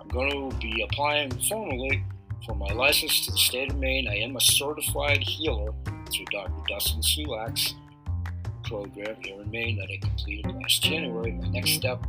I'm 0.00 0.08
going 0.08 0.50
to 0.50 0.56
be 0.56 0.82
applying 0.82 1.30
formally 1.48 2.02
for 2.44 2.56
my 2.56 2.66
license 2.72 3.24
to 3.24 3.30
the 3.30 3.38
state 3.38 3.70
of 3.70 3.78
Maine. 3.78 4.08
I 4.08 4.16
am 4.16 4.34
a 4.34 4.40
certified 4.40 5.18
healer 5.18 5.72
through 6.12 6.24
Dr. 6.32 6.52
Dustin 6.66 7.02
Sulak's 7.02 7.76
program 8.64 9.14
here 9.22 9.40
in 9.40 9.48
Maine 9.48 9.76
that 9.76 9.88
I 9.92 9.98
completed 10.04 10.52
last 10.56 10.82
January. 10.82 11.30
My 11.34 11.46
next 11.50 11.74
step 11.74 12.02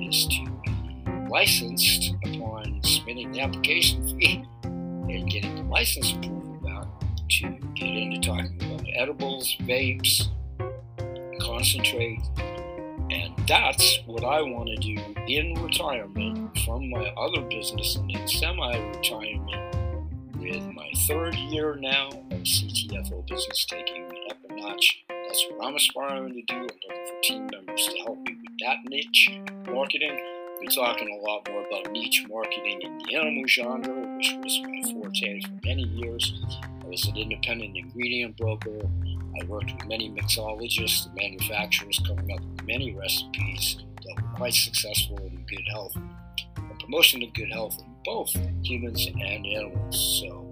is 0.00 0.26
to 0.26 0.50
be 0.64 1.28
licensed 1.30 2.14
upon 2.24 2.80
submitting 2.82 3.30
the 3.30 3.40
application 3.40 4.04
fee 4.18 4.44
and 4.64 5.30
getting 5.30 5.54
the 5.54 5.62
license 5.70 6.10
approval 6.10 6.58
back 6.64 6.88
to 7.28 7.48
get 7.76 7.86
into 7.86 8.18
talking 8.18 8.60
about 8.60 8.84
edibles, 8.96 9.54
vapes, 9.60 10.30
concentrate. 11.40 12.18
And 13.10 13.34
that's 13.48 13.98
what 14.06 14.24
I 14.24 14.40
want 14.40 14.68
to 14.68 14.76
do 14.76 14.96
in 15.26 15.54
retirement 15.62 16.56
from 16.60 16.90
my 16.90 17.06
other 17.16 17.42
business 17.42 17.96
and 17.96 18.10
in 18.10 18.28
semi 18.28 18.78
retirement 18.78 19.76
with 20.40 20.62
my 20.74 20.90
third 21.06 21.34
year 21.34 21.76
now 21.76 22.08
of 22.08 22.38
CTFO 22.42 23.26
business 23.26 23.66
taking 23.66 24.08
me 24.08 24.26
up 24.30 24.38
a 24.48 24.54
notch. 24.54 25.04
That's 25.08 25.46
what 25.50 25.66
I'm 25.66 25.76
aspiring 25.76 26.34
to 26.34 26.42
do. 26.42 26.56
I'm 26.56 26.62
looking 26.62 27.06
for 27.06 27.20
team 27.22 27.48
members 27.52 27.86
to 27.86 27.98
help 27.98 28.18
me 28.26 28.36
with 28.40 28.58
that 28.60 28.76
niche 28.88 29.30
marketing. 29.70 30.18
We're 30.60 30.70
talking 30.70 31.08
a 31.08 31.26
lot 31.26 31.48
more 31.48 31.66
about 31.66 31.90
niche 31.92 32.26
marketing 32.28 32.80
in 32.82 32.98
the 32.98 33.16
animal 33.16 33.44
genre, 33.46 34.16
which 34.16 34.36
was 34.42 34.60
my 34.62 34.92
forte 34.92 35.40
for 35.42 35.58
many 35.64 35.84
years. 35.84 36.34
I 36.84 36.86
was 36.86 37.06
an 37.06 37.16
independent 37.16 37.76
ingredient 37.76 38.36
broker. 38.36 38.80
I 39.40 39.44
worked 39.46 39.72
with 39.72 39.86
many 39.86 40.10
mixologists 40.10 41.06
and 41.06 41.14
manufacturers 41.14 42.00
coming 42.06 42.32
up 42.32 42.40
many 42.64 42.94
recipes 42.94 43.78
that 44.02 44.22
were 44.22 44.36
quite 44.36 44.54
successful 44.54 45.18
in 45.18 45.44
good 45.48 45.64
health 45.70 45.94
and 45.96 46.80
promotion 46.80 47.22
of 47.22 47.32
good 47.34 47.50
health 47.52 47.78
in 47.78 47.86
both 48.04 48.30
humans 48.62 49.06
and 49.06 49.22
animals. 49.22 50.20
So 50.20 50.50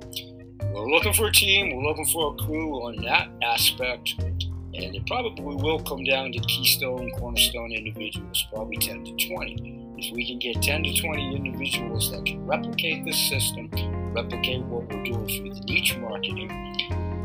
we're 0.73 0.91
looking 0.91 1.13
for 1.13 1.27
a 1.27 1.33
team, 1.33 1.77
we're 1.77 1.89
looking 1.89 2.07
for 2.07 2.35
a 2.35 2.37
crew 2.45 2.75
on 2.85 2.97
that 3.05 3.29
aspect. 3.43 4.15
And 4.21 4.95
it 4.95 5.07
probably 5.07 5.57
will 5.57 5.81
come 5.81 6.05
down 6.05 6.31
to 6.33 6.39
keystone, 6.41 7.11
cornerstone 7.19 7.73
individuals, 7.73 8.47
probably 8.53 8.77
10 8.77 9.05
to 9.05 9.29
20. 9.35 9.95
If 9.97 10.15
we 10.15 10.25
can 10.25 10.39
get 10.39 10.63
10 10.63 10.85
to 10.85 11.03
20 11.03 11.35
individuals 11.35 12.13
that 12.13 12.25
can 12.25 12.47
replicate 12.47 13.05
this 13.05 13.17
system, 13.29 13.69
replicate 14.13 14.63
what 14.67 14.83
we're 14.89 15.03
doing 15.03 15.27
through 15.27 15.55
the 15.55 15.61
niche 15.67 15.97
marketing, 15.97 16.51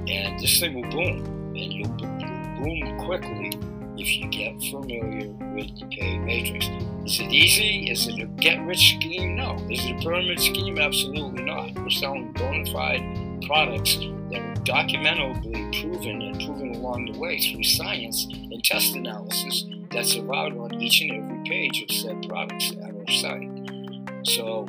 and 0.09 0.39
this 0.39 0.59
thing 0.59 0.73
will 0.73 0.89
boom. 0.89 1.23
And 1.55 1.73
you'll 1.73 1.89
boom 1.89 2.97
quickly 3.05 3.51
if 3.97 4.17
you 4.17 4.27
get 4.29 4.53
familiar 4.71 5.29
with 5.55 5.79
the 5.79 5.88
pay 5.91 6.17
matrix. 6.17 6.67
Is 7.05 7.19
it 7.19 7.31
easy? 7.31 7.91
Is 7.91 8.07
it 8.07 8.19
a 8.19 8.25
get 8.25 8.65
rich 8.65 8.95
scheme? 8.95 9.35
No. 9.35 9.55
Is 9.69 9.85
it 9.85 9.97
a 9.97 10.00
pyramid 10.00 10.39
scheme? 10.39 10.77
Absolutely 10.77 11.43
not. 11.43 11.73
We're 11.75 11.89
selling 11.89 12.31
bona 12.33 12.71
fide 12.71 13.43
products 13.45 13.97
that 14.31 14.41
are 14.41 14.55
documentably 14.63 15.81
proven 15.81 16.21
and 16.21 16.35
proven 16.35 16.75
along 16.75 17.12
the 17.12 17.19
way 17.19 17.39
through 17.39 17.63
science 17.63 18.25
and 18.31 18.63
test 18.63 18.95
analysis 18.95 19.65
that's 19.91 20.15
allowed 20.15 20.57
on 20.57 20.81
each 20.81 21.01
and 21.01 21.12
every 21.12 21.43
page 21.43 21.83
of 21.83 21.91
said 21.95 22.27
products 22.27 22.71
at 22.71 22.95
our 22.95 23.07
site. 23.07 23.50
So 24.25 24.67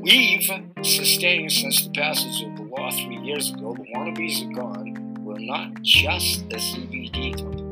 we've 0.00 0.50
sustained 0.82 1.52
since 1.52 1.84
the 1.84 1.90
passage 1.90 2.42
of 2.42 2.56
the 2.56 2.64
law 2.64 2.90
three 2.90 3.18
years 3.18 3.50
ago. 3.50 3.74
The 3.74 3.84
wannabes 3.94 4.44
are 4.44 4.52
gone. 4.52 5.14
We're 5.24 5.38
not 5.38 5.80
just 5.82 6.42
a 6.52 6.56
CBD 6.56 7.38
company. 7.38 7.63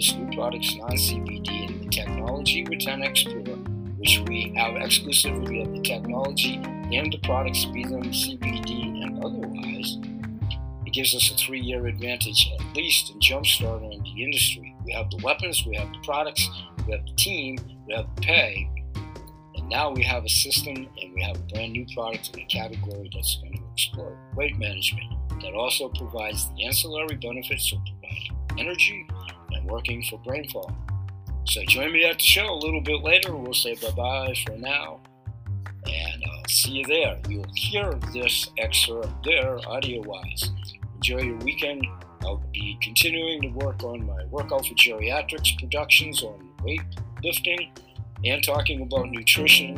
This 0.00 0.14
new 0.14 0.34
product's 0.34 0.74
non-CBD 0.76 1.68
and 1.68 1.84
the 1.84 1.90
technology 1.90 2.64
with 2.64 2.78
10x 2.78 3.26
Pure, 3.26 3.56
which 3.98 4.18
we 4.26 4.54
have 4.56 4.72
exclusivity 4.72 5.62
of 5.62 5.74
the 5.74 5.82
technology 5.82 6.54
and 6.54 7.12
the 7.12 7.18
products, 7.18 7.66
be 7.66 7.84
them 7.84 8.04
CBD 8.04 9.04
and 9.04 9.22
otherwise, 9.22 9.98
it 10.86 10.94
gives 10.94 11.14
us 11.14 11.30
a 11.30 11.34
three-year 11.34 11.86
advantage 11.86 12.50
at 12.58 12.74
least 12.74 13.10
in 13.10 13.20
jumpstarting 13.20 14.02
the 14.02 14.24
industry. 14.24 14.74
We 14.86 14.92
have 14.92 15.10
the 15.10 15.20
weapons, 15.22 15.66
we 15.66 15.76
have 15.76 15.92
the 15.92 15.98
products, 16.02 16.48
we 16.86 16.92
have 16.94 17.04
the 17.04 17.12
team, 17.16 17.58
we 17.86 17.94
have 17.94 18.06
the 18.16 18.22
pay, 18.22 18.70
and 19.56 19.68
now 19.68 19.90
we 19.90 20.02
have 20.04 20.24
a 20.24 20.30
system 20.30 20.76
and 20.98 21.14
we 21.14 21.22
have 21.22 21.36
a 21.36 21.52
brand 21.52 21.74
new 21.74 21.84
product 21.92 22.30
in 22.32 22.40
a 22.40 22.46
category 22.46 23.10
that's 23.12 23.36
going 23.42 23.52
to 23.52 23.72
explode. 23.74 24.16
Weight 24.34 24.58
management 24.58 25.12
that 25.42 25.52
also 25.52 25.90
provides 25.90 26.48
the 26.54 26.64
ancillary 26.64 27.16
benefits 27.16 27.70
of 27.70 27.80
providing 27.84 28.40
energy 28.58 29.06
working 29.70 30.02
for 30.04 30.18
brain 30.18 30.48
fog. 30.48 30.72
So 31.46 31.62
join 31.64 31.92
me 31.92 32.04
at 32.04 32.18
the 32.18 32.24
show 32.24 32.52
a 32.52 32.54
little 32.54 32.80
bit 32.80 33.02
later. 33.02 33.36
We'll 33.36 33.54
say 33.54 33.74
bye 33.74 33.90
bye 33.90 34.34
for 34.46 34.56
now. 34.56 35.00
And 35.86 36.24
I'll 36.30 36.48
see 36.48 36.72
you 36.72 36.84
there. 36.86 37.18
You'll 37.28 37.46
hear 37.54 37.98
this 38.12 38.50
excerpt 38.58 39.08
there 39.24 39.58
audio 39.66 40.02
wise 40.02 40.50
enjoy 41.00 41.22
your 41.22 41.36
weekend. 41.38 41.86
I'll 42.22 42.44
be 42.52 42.76
continuing 42.82 43.40
to 43.42 43.48
work 43.48 43.82
on 43.82 44.06
my 44.06 44.24
Workout 44.26 44.66
for 44.66 44.74
Geriatrics 44.74 45.58
productions 45.58 46.22
on 46.22 46.50
weight 46.62 46.82
lifting 47.24 47.72
and 48.24 48.44
talking 48.44 48.82
about 48.82 49.08
nutrition. 49.08 49.76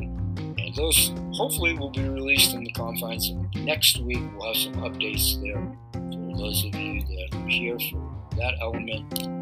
And 0.59 0.75
those 0.75 1.13
hopefully 1.33 1.75
will 1.75 1.91
be 1.91 2.09
released 2.09 2.55
in 2.55 2.65
the 2.65 2.73
confines 2.73 3.31
of 3.31 3.55
next 3.55 4.01
week. 4.01 4.19
We'll 4.37 4.53
have 4.53 4.57
some 4.57 4.75
updates 4.75 5.41
there 5.41 5.63
for 5.93 6.37
those 6.37 6.65
of 6.65 6.75
you 6.75 7.03
that 7.03 7.37
are 7.37 7.49
here 7.49 7.79
for 7.79 8.13
that 8.37 8.55
element 8.61 9.42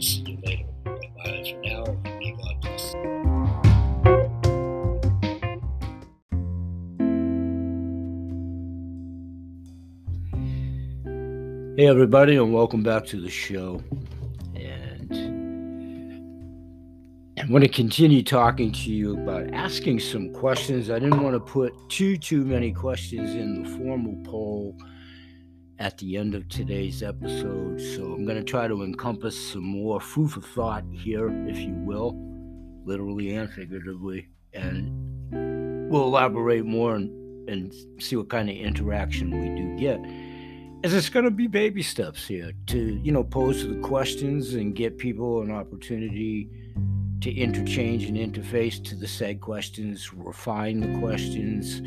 see 0.00 0.22
you 0.26 0.38
later. 0.44 0.64
Bye 0.84 1.42
for 1.50 1.58
now. 1.62 1.84
May 2.04 2.32
God 2.32 2.60
bless. 2.60 2.92
Hey, 11.76 11.86
everybody, 11.86 12.36
and 12.36 12.52
welcome 12.52 12.82
back 12.82 13.06
to 13.06 13.20
the 13.20 13.30
show. 13.30 13.82
And 14.54 15.10
I'm 17.38 17.48
going 17.48 17.62
to 17.62 17.68
continue 17.68 18.22
talking 18.22 18.72
to 18.72 18.90
you 18.90 19.14
about 19.14 19.54
asking 19.54 20.00
some 20.00 20.34
questions. 20.34 20.90
I 20.90 20.98
didn't 20.98 21.22
want 21.22 21.34
to 21.34 21.40
put 21.40 21.72
too, 21.88 22.18
too 22.18 22.44
many 22.44 22.72
questions 22.72 23.34
in 23.34 23.62
the 23.62 23.68
formal 23.78 24.16
poll 24.24 24.76
at 25.78 25.96
the 25.98 26.16
end 26.16 26.34
of 26.34 26.48
today's 26.48 27.02
episode. 27.02 27.80
So 27.80 28.12
I'm 28.12 28.24
going 28.24 28.38
to 28.38 28.44
try 28.44 28.66
to 28.66 28.82
encompass 28.82 29.52
some 29.52 29.64
more 29.64 30.00
food 30.00 30.32
for 30.32 30.40
thought 30.40 30.84
here, 30.90 31.28
if 31.48 31.58
you 31.58 31.72
will, 31.72 32.16
literally 32.84 33.34
and 33.34 33.50
figuratively. 33.50 34.28
And 34.52 35.88
we'll 35.88 36.04
elaborate 36.04 36.64
more 36.64 36.96
and, 36.96 37.48
and 37.48 37.72
see 38.02 38.16
what 38.16 38.28
kind 38.28 38.50
of 38.50 38.56
interaction 38.56 39.30
we 39.30 39.60
do 39.60 39.76
get. 39.78 40.00
As 40.84 40.94
it's 40.94 41.08
going 41.08 41.24
to 41.24 41.30
be 41.30 41.46
baby 41.46 41.82
steps 41.82 42.26
here 42.26 42.52
to, 42.66 43.00
you 43.02 43.12
know, 43.12 43.24
pose 43.24 43.66
the 43.66 43.76
questions 43.76 44.54
and 44.54 44.74
get 44.74 44.98
people 44.98 45.42
an 45.42 45.50
opportunity 45.50 46.50
to 47.20 47.32
interchange 47.32 48.04
and 48.04 48.16
interface 48.16 48.82
to 48.84 48.94
the 48.94 49.08
said 49.08 49.40
questions, 49.40 50.12
refine 50.12 50.80
the 50.80 50.98
questions 51.00 51.82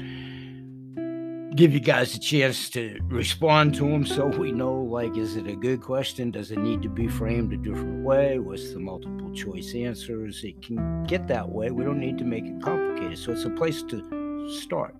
give 1.56 1.74
you 1.74 1.80
guys 1.80 2.16
a 2.16 2.20
chance 2.20 2.70
to 2.70 2.98
respond 3.04 3.76
to 3.76 3.82
them 3.82 4.06
so 4.06 4.28
we 4.28 4.52
know 4.52 4.74
like 4.74 5.18
is 5.18 5.36
it 5.36 5.48
a 5.48 5.56
good 5.56 5.82
question? 5.82 6.32
Does 6.32 6.52
it 6.52 6.60
need 6.60 6.82
to 6.82 6.90
be 6.90 7.08
framed 7.08 7.52
a 7.52 7.58
different 7.58 8.06
way? 8.06 8.40
What's 8.40 8.72
the 8.72 8.80
multiple 8.80 9.34
choice 9.34 9.76
answers? 9.76 10.44
It 10.44 10.62
can 10.62 11.04
get 11.04 11.28
that 11.28 11.50
way. 11.50 11.72
We 11.72 11.84
don't 11.84 12.00
need 12.00 12.18
to 12.20 12.24
make 12.24 12.46
it 12.46 12.62
complicated. 12.62 13.18
So 13.18 13.34
it's 13.34 13.44
a 13.44 13.50
place 13.50 13.84
to 13.84 14.50
start 14.62 14.96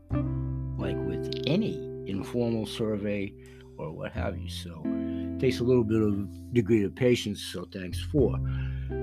like 0.78 0.98
with 0.98 1.42
any 1.48 1.76
informal 2.06 2.66
survey 2.66 3.34
or 3.78 3.92
what 3.92 4.12
have 4.12 4.38
you. 4.38 4.50
So 4.50 4.82
it 4.86 5.40
takes 5.40 5.62
a 5.62 5.64
little 5.64 5.86
bit 5.86 6.02
of 6.02 6.54
degree 6.54 6.84
of 6.84 6.94
patience 6.96 7.42
so 7.42 7.66
thanks 7.72 8.00
for. 8.00 8.38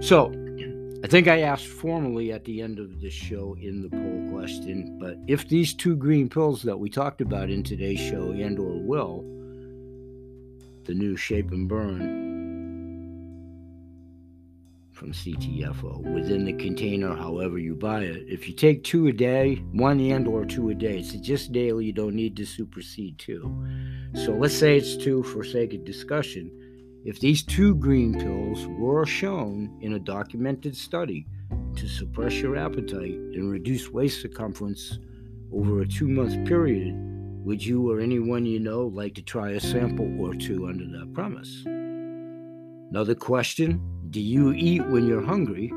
So 0.00 0.32
I 1.04 1.06
think 1.06 1.28
I 1.28 1.42
asked 1.42 1.66
formally 1.66 2.32
at 2.32 2.44
the 2.44 2.60
end 2.60 2.80
of 2.80 3.00
this 3.00 3.14
show 3.14 3.56
in 3.60 3.82
the 3.82 3.88
poll 3.88 4.30
question, 4.32 4.98
but 4.98 5.16
if 5.28 5.48
these 5.48 5.72
two 5.72 5.94
green 5.94 6.28
pills 6.28 6.62
that 6.62 6.78
we 6.78 6.90
talked 6.90 7.20
about 7.20 7.50
in 7.50 7.62
today's 7.62 8.00
show 8.00 8.32
and 8.32 8.58
or 8.58 8.80
will, 8.80 9.22
the 10.86 10.94
new 10.94 11.16
shape 11.16 11.52
and 11.52 11.68
burn 11.68 12.28
from 14.90 15.12
CTFO 15.12 16.00
within 16.12 16.44
the 16.44 16.54
container, 16.54 17.14
however 17.14 17.58
you 17.58 17.76
buy 17.76 18.00
it. 18.00 18.24
If 18.26 18.48
you 18.48 18.54
take 18.54 18.82
two 18.82 19.06
a 19.06 19.12
day, 19.12 19.62
one 19.70 20.00
and 20.00 20.26
or 20.26 20.44
two 20.44 20.70
a 20.70 20.74
day, 20.74 20.98
it's 20.98 21.12
just 21.12 21.52
daily. 21.52 21.84
You 21.84 21.92
don't 21.92 22.16
need 22.16 22.36
to 22.38 22.44
supersede 22.44 23.20
two. 23.20 23.64
So 24.14 24.32
let's 24.32 24.58
say 24.58 24.76
it's 24.76 24.96
two 24.96 25.22
for 25.22 25.44
sake 25.44 25.74
of 25.74 25.84
discussion. 25.84 26.50
If 27.04 27.20
these 27.20 27.44
two 27.44 27.76
green 27.76 28.18
pills 28.18 28.66
were 28.66 29.06
shown 29.06 29.78
in 29.80 29.92
a 29.94 29.98
documented 30.00 30.76
study 30.76 31.26
to 31.76 31.88
suppress 31.88 32.34
your 32.34 32.56
appetite 32.56 33.14
and 33.14 33.50
reduce 33.50 33.88
waist 33.88 34.20
circumference 34.20 34.98
over 35.52 35.80
a 35.80 35.86
two 35.86 36.08
month 36.08 36.46
period, 36.46 36.94
would 37.44 37.64
you 37.64 37.90
or 37.90 38.00
anyone 38.00 38.44
you 38.44 38.58
know 38.58 38.86
like 38.86 39.14
to 39.14 39.22
try 39.22 39.50
a 39.50 39.60
sample 39.60 40.20
or 40.20 40.34
two 40.34 40.66
under 40.66 40.84
that 40.86 41.14
premise? 41.14 41.62
Another 42.90 43.14
question 43.14 43.80
Do 44.10 44.20
you 44.20 44.52
eat 44.52 44.84
when 44.86 45.06
you're 45.06 45.24
hungry? 45.24 45.68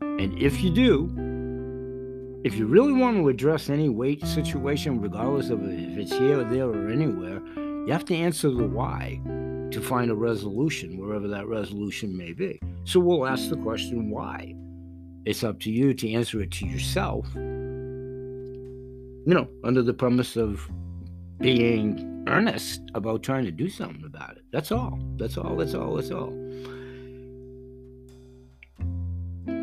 And 0.00 0.40
if 0.40 0.62
you 0.62 0.70
do, 0.70 1.10
if 2.44 2.54
you 2.54 2.66
really 2.66 2.92
want 2.92 3.16
to 3.16 3.28
address 3.28 3.68
any 3.68 3.88
weight 3.88 4.24
situation, 4.24 5.00
regardless 5.00 5.50
of 5.50 5.64
if 5.64 5.98
it's 5.98 6.12
here 6.12 6.40
or 6.40 6.44
there 6.44 6.68
or 6.68 6.88
anywhere, 6.88 7.42
you 7.56 7.88
have 7.88 8.04
to 8.04 8.14
answer 8.14 8.50
the 8.50 8.66
why 8.68 9.20
to 9.74 9.80
find 9.80 10.10
a 10.10 10.14
resolution, 10.14 10.96
wherever 10.98 11.28
that 11.28 11.46
resolution 11.48 12.16
may 12.16 12.32
be. 12.32 12.60
So 12.84 13.00
we'll 13.00 13.26
ask 13.26 13.50
the 13.50 13.56
question 13.56 14.08
why. 14.08 14.54
It's 15.24 15.42
up 15.42 15.58
to 15.60 15.70
you 15.70 15.92
to 15.94 16.12
answer 16.12 16.40
it 16.42 16.50
to 16.52 16.66
yourself, 16.66 17.26
you 17.34 17.42
know, 19.26 19.48
under 19.64 19.82
the 19.82 19.94
premise 19.94 20.36
of 20.36 20.68
being 21.40 22.24
earnest 22.28 22.82
about 22.94 23.22
trying 23.22 23.44
to 23.46 23.50
do 23.50 23.68
something 23.68 24.04
about 24.04 24.36
it. 24.36 24.44
That's 24.52 24.70
all. 24.70 24.98
That's 25.16 25.36
all. 25.36 25.56
That's 25.56 25.74
all. 25.74 25.96
That's 25.96 26.10
all. 26.10 26.32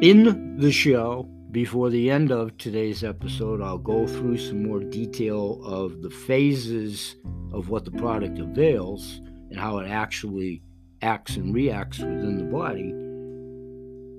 In 0.02 0.58
the 0.58 0.72
show, 0.72 1.30
before 1.52 1.90
the 1.90 2.10
end 2.10 2.32
of 2.32 2.58
today's 2.58 3.04
episode, 3.04 3.62
I'll 3.62 3.78
go 3.78 4.08
through 4.08 4.40
some 4.40 4.64
more 4.64 4.80
detail 4.80 5.62
of 5.64 6.02
the 6.02 6.10
phases 6.10 7.16
of 7.54 7.70
what 7.70 7.86
the 7.86 7.92
product 7.92 8.40
avails 8.40 9.22
and 9.52 9.60
how 9.60 9.78
it 9.80 9.88
actually 9.88 10.64
acts 11.02 11.36
and 11.36 11.54
reacts 11.54 12.00
within 12.00 12.38
the 12.38 12.46
body, 12.46 12.90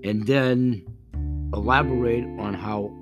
and 0.09 0.27
then 0.27 0.85
elaborate 1.55 2.25
on 2.39 2.55
how 2.55 2.95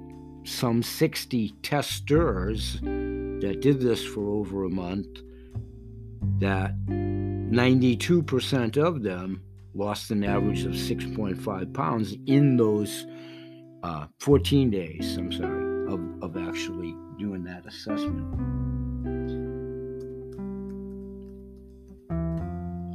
some 0.44 0.82
60 0.82 1.50
testers 1.62 2.80
that 2.80 3.58
did 3.60 3.80
this 3.80 4.04
for 4.04 4.30
over 4.30 4.64
a 4.64 4.70
month, 4.70 5.06
that 6.38 6.74
92% 6.86 8.76
of 8.76 9.02
them 9.02 9.42
lost 9.74 10.10
an 10.10 10.24
average 10.24 10.64
of 10.64 10.72
6.5 10.72 11.74
pounds 11.74 12.16
in 12.26 12.56
those 12.56 13.06
uh, 13.82 14.06
14 14.18 14.70
days, 14.70 15.16
I'm 15.16 15.32
sorry, 15.32 15.92
of, 15.92 16.00
of 16.22 16.36
actually 16.36 16.94
doing 17.18 17.44
that 17.44 17.66
assessment. 17.66 18.69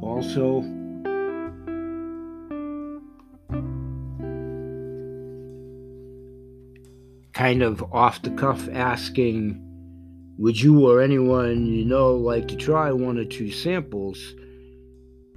Also 0.06 0.62
kind 7.32 7.62
of 7.62 7.82
off 7.92 8.22
the 8.22 8.30
cuff 8.30 8.68
asking, 8.72 9.60
Would 10.38 10.60
you 10.60 10.88
or 10.88 11.02
anyone 11.02 11.66
you 11.66 11.84
know 11.84 12.14
like 12.14 12.48
to 12.48 12.56
try 12.56 12.92
one 12.92 13.18
or 13.18 13.24
two 13.24 13.50
samples? 13.50 14.34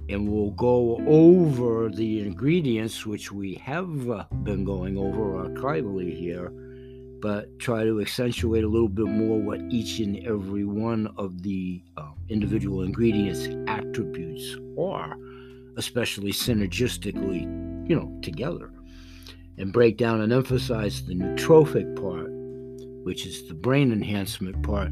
And 0.08 0.28
we'll 0.28 0.50
go 0.52 0.96
over 1.06 1.88
the 1.88 2.20
ingredients, 2.20 3.06
which 3.06 3.30
we 3.30 3.54
have 3.54 3.86
been 4.44 4.64
going 4.64 4.96
over 4.96 5.48
archivally 5.48 6.16
here 6.16 6.52
but 7.20 7.58
try 7.58 7.84
to 7.84 8.00
accentuate 8.00 8.64
a 8.64 8.68
little 8.68 8.88
bit 8.88 9.06
more 9.06 9.40
what 9.40 9.60
each 9.70 9.98
and 10.00 10.16
every 10.26 10.64
one 10.64 11.12
of 11.16 11.42
the 11.42 11.82
uh, 11.96 12.10
individual 12.28 12.82
ingredients 12.82 13.48
attributes 13.68 14.56
are, 14.78 15.16
especially 15.76 16.32
synergistically, 16.32 17.42
you 17.88 17.96
know, 17.96 18.18
together, 18.22 18.72
and 19.58 19.72
break 19.72 19.96
down 19.96 20.20
and 20.20 20.32
emphasize 20.32 21.04
the 21.04 21.14
nootropic 21.14 22.00
part 22.00 22.29
which 23.10 23.26
is 23.26 23.48
the 23.48 23.54
brain 23.54 23.90
enhancement 23.90 24.62
part, 24.62 24.88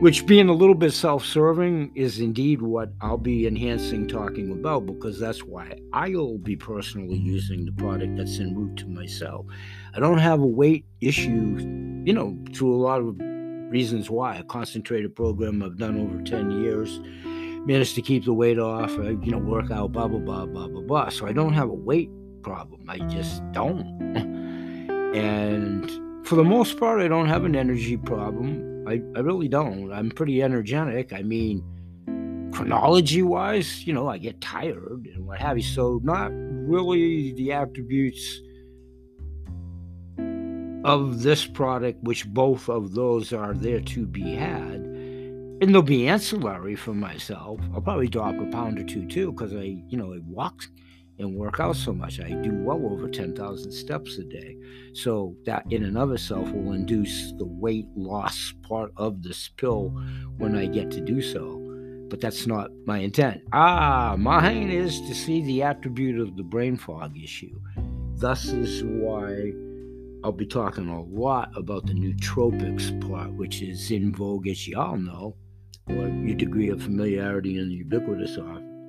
which 0.00 0.24
being 0.26 0.48
a 0.48 0.52
little 0.52 0.76
bit 0.76 0.92
self 0.92 1.26
serving 1.26 1.90
is 1.96 2.20
indeed 2.20 2.62
what 2.62 2.92
I'll 3.00 3.18
be 3.18 3.48
enhancing 3.48 4.06
talking 4.06 4.52
about 4.52 4.86
because 4.86 5.18
that's 5.18 5.42
why 5.42 5.76
I'll 5.92 6.38
be 6.38 6.54
personally 6.54 7.16
using 7.16 7.64
the 7.64 7.72
product 7.72 8.16
that's 8.16 8.38
en 8.38 8.54
route 8.54 8.76
to 8.76 8.86
myself. 8.86 9.44
I 9.92 9.98
don't 9.98 10.18
have 10.18 10.40
a 10.40 10.46
weight 10.46 10.84
issue, 11.00 11.56
you 12.04 12.12
know, 12.12 12.38
through 12.54 12.76
a 12.76 12.80
lot 12.80 13.00
of 13.00 13.16
reasons 13.72 14.08
why. 14.08 14.36
A 14.36 14.44
concentrated 14.44 15.16
program 15.16 15.60
I've 15.60 15.78
done 15.78 15.98
over 15.98 16.22
10 16.22 16.62
years, 16.62 17.00
managed 17.66 17.96
to 17.96 18.02
keep 18.02 18.24
the 18.24 18.32
weight 18.32 18.60
off, 18.60 18.96
I, 19.00 19.16
you 19.20 19.32
know, 19.32 19.38
work 19.38 19.72
out, 19.72 19.90
blah, 19.90 20.06
blah, 20.06 20.20
blah, 20.20 20.46
blah, 20.46 20.68
blah, 20.68 20.82
blah. 20.82 21.08
So 21.08 21.26
I 21.26 21.32
don't 21.32 21.54
have 21.54 21.70
a 21.70 21.74
weight 21.74 22.08
problem. 22.44 22.88
I 22.88 22.98
just 22.98 23.42
don't. 23.50 23.82
and 25.16 26.07
for 26.28 26.34
the 26.34 26.44
most 26.44 26.78
part, 26.78 27.00
I 27.00 27.08
don't 27.08 27.26
have 27.26 27.46
an 27.46 27.56
energy 27.56 27.96
problem. 27.96 28.84
I, 28.86 29.00
I 29.16 29.22
really 29.22 29.48
don't. 29.48 29.90
I'm 29.90 30.10
pretty 30.10 30.42
energetic. 30.42 31.14
I 31.14 31.22
mean, 31.22 31.64
chronology 32.52 33.22
wise, 33.22 33.86
you 33.86 33.94
know, 33.94 34.08
I 34.08 34.18
get 34.18 34.38
tired 34.42 35.08
and 35.14 35.26
what 35.26 35.38
have 35.40 35.56
you. 35.56 35.62
So, 35.62 36.00
not 36.04 36.30
really 36.34 37.32
the 37.32 37.52
attributes 37.52 38.42
of 40.84 41.22
this 41.22 41.46
product, 41.46 42.04
which 42.04 42.28
both 42.28 42.68
of 42.68 42.92
those 42.92 43.32
are 43.32 43.54
there 43.54 43.80
to 43.80 44.06
be 44.06 44.34
had. 44.34 44.74
And 45.62 45.74
they'll 45.74 45.80
be 45.80 46.08
ancillary 46.08 46.76
for 46.76 46.92
myself. 46.92 47.58
I'll 47.72 47.80
probably 47.80 48.08
drop 48.08 48.38
a 48.38 48.44
pound 48.50 48.78
or 48.78 48.84
two 48.84 49.06
too, 49.06 49.32
because 49.32 49.54
I, 49.54 49.82
you 49.88 49.96
know, 49.96 50.12
I 50.12 50.18
walk 50.26 50.62
and 51.18 51.34
work 51.34 51.60
out 51.60 51.76
so 51.76 51.92
much. 51.92 52.20
I 52.20 52.30
do 52.30 52.52
well 52.54 52.86
over 52.86 53.08
10,000 53.08 53.72
steps 53.72 54.18
a 54.18 54.24
day. 54.24 54.56
So 54.92 55.36
that 55.44 55.64
in 55.70 55.84
and 55.84 55.98
of 55.98 56.12
itself 56.12 56.50
will 56.52 56.72
induce 56.72 57.32
the 57.32 57.46
weight 57.46 57.86
loss 57.96 58.54
part 58.62 58.92
of 58.96 59.22
this 59.22 59.48
pill 59.48 59.88
when 60.38 60.56
I 60.56 60.66
get 60.66 60.90
to 60.92 61.00
do 61.00 61.20
so. 61.20 61.64
But 62.08 62.20
that's 62.20 62.46
not 62.46 62.70
my 62.86 62.98
intent. 62.98 63.42
Ah, 63.52 64.16
mine 64.18 64.70
is 64.70 65.00
to 65.02 65.14
see 65.14 65.42
the 65.42 65.62
attribute 65.62 66.20
of 66.20 66.36
the 66.36 66.42
brain 66.42 66.76
fog 66.76 67.18
issue. 67.18 67.60
Thus 68.16 68.46
is 68.46 68.82
why 68.84 69.52
I'll 70.24 70.32
be 70.32 70.46
talking 70.46 70.88
a 70.88 71.02
lot 71.02 71.50
about 71.56 71.86
the 71.86 71.92
nootropics 71.92 73.08
part, 73.08 73.32
which 73.34 73.62
is 73.62 73.90
in 73.90 74.12
vogue, 74.12 74.48
as 74.48 74.66
you 74.66 74.78
all 74.78 74.96
know, 74.96 75.36
or 75.86 76.08
your 76.08 76.34
degree 76.34 76.70
of 76.70 76.82
familiarity 76.82 77.58
in 77.58 77.68
the 77.68 77.74
ubiquitous 77.76 78.38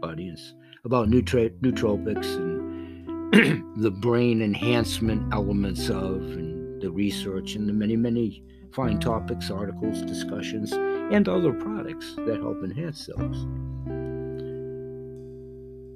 audience 0.02 0.54
about 0.86 1.10
nootropics 1.10 2.36
and 2.36 3.74
the 3.84 3.92
brain 3.92 4.42
enhancement 4.42 5.34
elements 5.34 5.90
of 5.90 6.22
and 6.22 6.82
the 6.82 6.90
research 6.90 7.56
and 7.56 7.68
the 7.68 7.74
many, 7.74 7.96
many 7.96 8.44
fine 8.72 9.00
topics, 9.00 9.52
articles, 9.52 10.02
discussions, 10.04 10.72
and 10.72 11.28
other 11.28 11.54
products 11.54 12.16
that 12.26 12.40
help 12.40 12.64
enhance 12.64 13.10
those. 13.18 13.46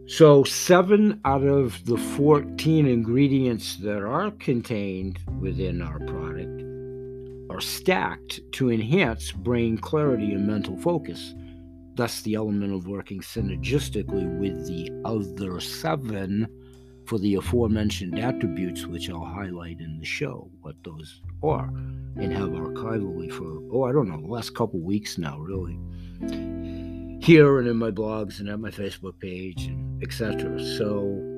So, 0.06 0.44
seven 0.44 1.22
out 1.24 1.44
of 1.44 1.86
the 1.86 1.98
14 1.98 2.86
ingredients 2.86 3.78
that 3.78 4.04
are 4.04 4.32
contained 4.32 5.20
within 5.40 5.82
our 5.82 6.00
product 6.00 6.62
are 7.50 7.62
stacked 7.62 8.42
to 8.54 8.70
enhance 8.70 9.32
brain 9.32 9.78
clarity 9.78 10.34
and 10.34 10.46
mental 10.46 10.78
focus. 10.78 11.34
Thus, 11.96 12.22
the 12.22 12.36
element 12.36 12.74
of 12.74 12.88
working 12.88 13.22
synergistically 13.22 14.40
with 14.40 14.66
the 14.68 14.90
other 15.06 15.60
seven 15.60 16.48
for 17.06 17.20
the 17.20 17.36
aforementioned 17.36 18.18
attributes, 18.18 18.88
which 18.88 19.10
I'll 19.10 19.24
highlight 19.24 19.80
in 19.80 20.00
the 20.00 20.06
show, 20.06 20.50
what 20.62 20.76
those 20.84 21.22
are, 21.44 21.68
and 22.16 22.34
have 22.34 22.50
archivally 22.50 23.32
for, 23.32 23.60
oh, 23.72 23.84
I 23.84 23.92
don't 23.92 24.10
know, 24.10 24.22
the 24.22 24.28
last 24.28 24.56
couple 24.56 24.80
weeks 24.80 25.18
now, 25.18 25.38
really. 25.38 25.78
Here 27.22 27.60
and 27.60 27.68
in 27.68 27.78
my 27.78 27.92
blogs 27.92 28.40
and 28.40 28.50
at 28.50 28.60
my 28.60 28.72
Facebook 28.72 29.20
page, 29.20 29.66
and 29.66 30.02
etc. 30.02 30.60
So, 30.78 31.30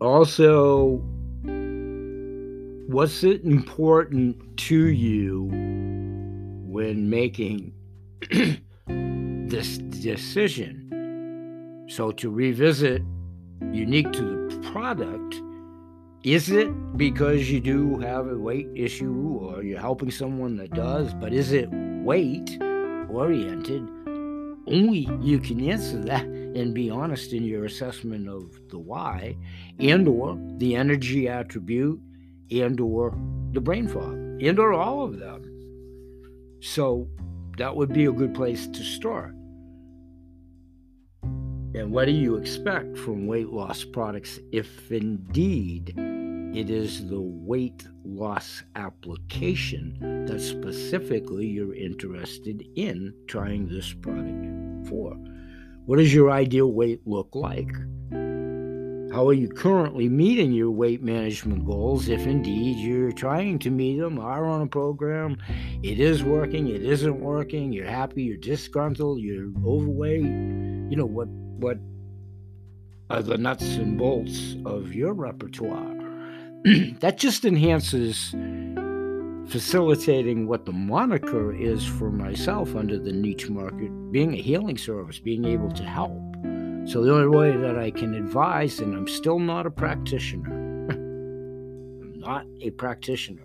also, 0.00 1.02
what's 2.86 3.24
it 3.24 3.42
important 3.44 4.56
to 4.56 4.86
you 4.86 5.48
when 6.66 7.10
making 7.10 7.72
this 8.86 9.78
decision. 9.78 10.82
So 11.88 12.12
to 12.12 12.30
revisit 12.30 13.02
unique 13.72 14.12
to 14.12 14.48
the 14.48 14.70
product, 14.70 15.42
is 16.22 16.50
it 16.50 16.96
because 16.96 17.50
you 17.50 17.60
do 17.60 17.98
have 17.98 18.28
a 18.28 18.38
weight 18.38 18.68
issue 18.74 19.38
or 19.40 19.64
you're 19.64 19.80
helping 19.80 20.10
someone 20.10 20.56
that 20.56 20.70
does, 20.70 21.12
but 21.14 21.32
is 21.32 21.52
it 21.52 21.68
weight 21.72 22.58
oriented? 23.08 23.82
Only 24.68 25.08
you 25.22 25.38
can 25.40 25.68
answer 25.68 26.00
that 26.04 26.24
and 26.24 26.74
be 26.74 26.90
honest 26.90 27.32
in 27.32 27.44
your 27.44 27.64
assessment 27.64 28.28
of 28.28 28.68
the 28.68 28.78
why 28.78 29.36
and 29.78 30.06
or 30.06 30.38
the 30.58 30.74
energy 30.76 31.28
attribute 31.28 32.00
and 32.50 32.80
or 32.80 33.16
the 33.52 33.60
brain 33.60 33.88
fog 33.88 34.12
and 34.12 34.58
or 34.58 34.72
all 34.72 35.02
of 35.02 35.18
them. 35.18 35.42
So 36.60 37.08
that 37.58 37.74
would 37.74 37.92
be 37.92 38.06
a 38.06 38.12
good 38.12 38.34
place 38.34 38.66
to 38.66 38.82
start. 38.82 39.34
And 41.74 41.92
what 41.92 42.06
do 42.06 42.12
you 42.12 42.36
expect 42.36 42.96
from 42.96 43.26
weight 43.26 43.48
loss 43.48 43.84
products 43.84 44.40
if 44.50 44.90
indeed 44.90 45.94
it 46.54 46.70
is 46.70 47.06
the 47.08 47.20
weight 47.20 47.86
loss 48.02 48.62
application 48.76 50.24
that 50.26 50.40
specifically 50.40 51.46
you're 51.46 51.74
interested 51.74 52.66
in 52.76 53.12
trying 53.26 53.68
this 53.68 53.92
product 53.92 54.88
for? 54.88 55.14
What 55.84 55.98
does 55.98 56.14
your 56.14 56.30
ideal 56.30 56.72
weight 56.72 57.06
look 57.06 57.28
like? 57.34 57.70
How 59.16 59.26
are 59.28 59.32
you 59.32 59.48
currently 59.48 60.10
meeting 60.10 60.52
your 60.52 60.70
weight 60.70 61.02
management 61.02 61.64
goals 61.64 62.10
if 62.10 62.26
indeed 62.26 62.76
you're 62.76 63.12
trying 63.12 63.58
to 63.60 63.70
meet 63.70 63.98
them, 63.98 64.18
are 64.18 64.44
on 64.44 64.60
a 64.60 64.66
program, 64.66 65.38
it 65.82 65.98
is 65.98 66.22
working, 66.22 66.68
it 66.68 66.82
isn't 66.82 67.18
working, 67.18 67.72
you're 67.72 67.86
happy, 67.86 68.24
you're 68.24 68.36
disgruntled, 68.36 69.20
you're 69.20 69.50
overweight, 69.64 70.20
you 70.20 70.96
know, 70.96 71.06
what 71.06 71.28
what 71.28 71.78
are 73.08 73.22
the 73.22 73.38
nuts 73.38 73.76
and 73.76 73.96
bolts 73.96 74.56
of 74.66 74.92
your 74.92 75.14
repertoire? 75.14 75.94
that 77.00 77.16
just 77.16 77.46
enhances 77.46 78.34
facilitating 79.50 80.46
what 80.46 80.66
the 80.66 80.72
moniker 80.72 81.54
is 81.54 81.86
for 81.86 82.10
myself 82.10 82.76
under 82.76 82.98
the 82.98 83.12
niche 83.12 83.48
market, 83.48 83.90
being 84.12 84.34
a 84.34 84.42
healing 84.42 84.76
service, 84.76 85.18
being 85.18 85.46
able 85.46 85.70
to 85.70 85.84
help. 85.84 86.35
So 86.86 87.02
the 87.02 87.12
only 87.12 87.36
way 87.36 87.56
that 87.56 87.76
I 87.76 87.90
can 87.90 88.14
advise, 88.14 88.78
and 88.78 88.94
I'm 88.94 89.08
still 89.08 89.40
not 89.40 89.66
a 89.66 89.70
practitioner, 89.72 90.54
I'm 90.90 92.20
not 92.20 92.46
a 92.62 92.70
practitioner, 92.70 93.42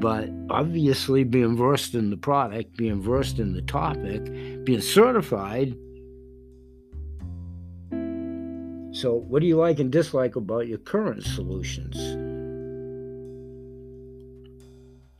but 0.00 0.30
obviously 0.48 1.24
being 1.24 1.58
versed 1.58 1.94
in 1.94 2.08
the 2.08 2.16
product, 2.16 2.74
being 2.74 3.02
versed 3.02 3.38
in 3.38 3.52
the 3.52 3.60
topic, 3.60 4.24
being 4.64 4.80
certified. 4.80 5.76
So, 8.92 9.12
what 9.28 9.42
do 9.42 9.46
you 9.46 9.58
like 9.58 9.78
and 9.78 9.92
dislike 9.92 10.36
about 10.36 10.68
your 10.68 10.78
current 10.78 11.22
solutions? 11.22 11.98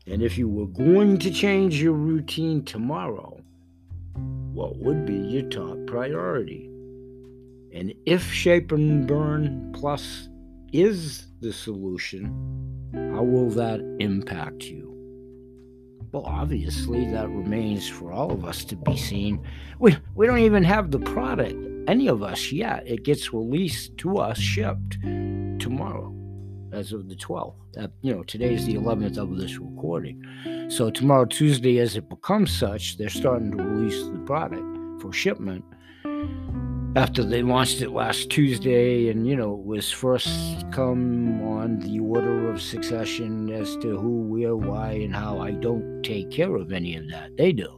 And 0.07 0.23
if 0.23 0.39
you 0.39 0.49
were 0.49 0.69
going 0.69 1.19
to 1.19 1.31
change 1.31 1.83
your 1.83 1.93
routine 1.93 2.65
tomorrow, 2.65 3.39
what 4.55 4.79
would 4.79 5.05
be 5.05 5.17
your 5.17 5.43
top 5.51 5.77
priority? 5.87 6.71
And 7.77 7.93
if 8.07 8.33
Shape 8.33 8.73
and 8.73 9.07
Burn 9.07 9.71
Plus 9.75 10.31
is 10.73 11.27
the 11.43 11.53
solution, 11.53 12.25
how 13.13 13.23
will 13.23 13.51
that 13.51 13.81
impact 14.01 14.65
you? 14.65 14.95
Well, 16.11 16.25
obviously, 16.25 17.05
that 17.13 17.29
remains 17.29 17.87
for 17.87 18.13
all 18.13 18.33
of 18.33 18.47
us 18.47 18.65
to 18.65 18.77
be 18.77 18.97
seen. 18.97 19.47
We, 19.79 19.95
we 20.15 20.27
don't 20.27 20.39
even 20.39 20.65
have 20.65 20.91
the 20.91 21.01
product, 21.01 21.55
any 21.87 22.09
of 22.09 22.23
us 22.23 22.51
yet. 22.51 22.83
It 22.87 23.03
gets 23.03 23.35
released 23.35 23.99
to 23.99 24.17
us, 24.21 24.39
shipped 24.39 24.99
tomorrow, 25.03 26.15
as 26.73 26.95
of 26.95 27.11
the 27.11 27.17
12th. 27.17 27.57
Uh, 27.79 27.89
you 28.01 28.15
know, 28.15 28.23
today 28.23 28.55
is 28.55 28.65
the 28.65 28.77
11th 28.77 29.19
of 29.19 29.37
this 29.37 29.59
recording. 29.59 30.25
So, 30.71 30.89
tomorrow, 30.89 31.27
Tuesday, 31.27 31.79
as 31.81 31.95
it 31.95 32.09
becomes 32.09 32.57
such, 32.57 32.97
they're 32.97 33.11
starting 33.11 33.51
to 33.51 33.63
release 33.63 34.03
the 34.03 34.19
product 34.21 34.65
for 35.03 35.13
shipment 35.13 35.63
after 36.97 37.23
they 37.23 37.43
launched 37.43 37.83
it 37.83 37.91
last 37.91 38.31
Tuesday, 38.31 39.11
and 39.11 39.27
you 39.27 39.37
know, 39.37 39.53
it 39.53 39.67
was 39.67 39.93
first 39.93 40.29
come 40.71 41.43
on 41.43 41.79
the 41.81 42.01
order 42.01 42.51
of 42.51 42.63
succession 42.63 43.51
as 43.51 43.77
to 43.77 43.99
who, 43.99 44.23
where, 44.23 44.57
why, 44.57 44.93
and 44.93 45.15
how. 45.15 45.39
I 45.39 45.51
don't 45.51 46.03
take 46.03 46.31
care 46.31 46.57
of 46.57 46.73
any 46.73 46.97
of 46.97 47.07
that. 47.11 47.37
They 47.37 47.53
do. 47.53 47.69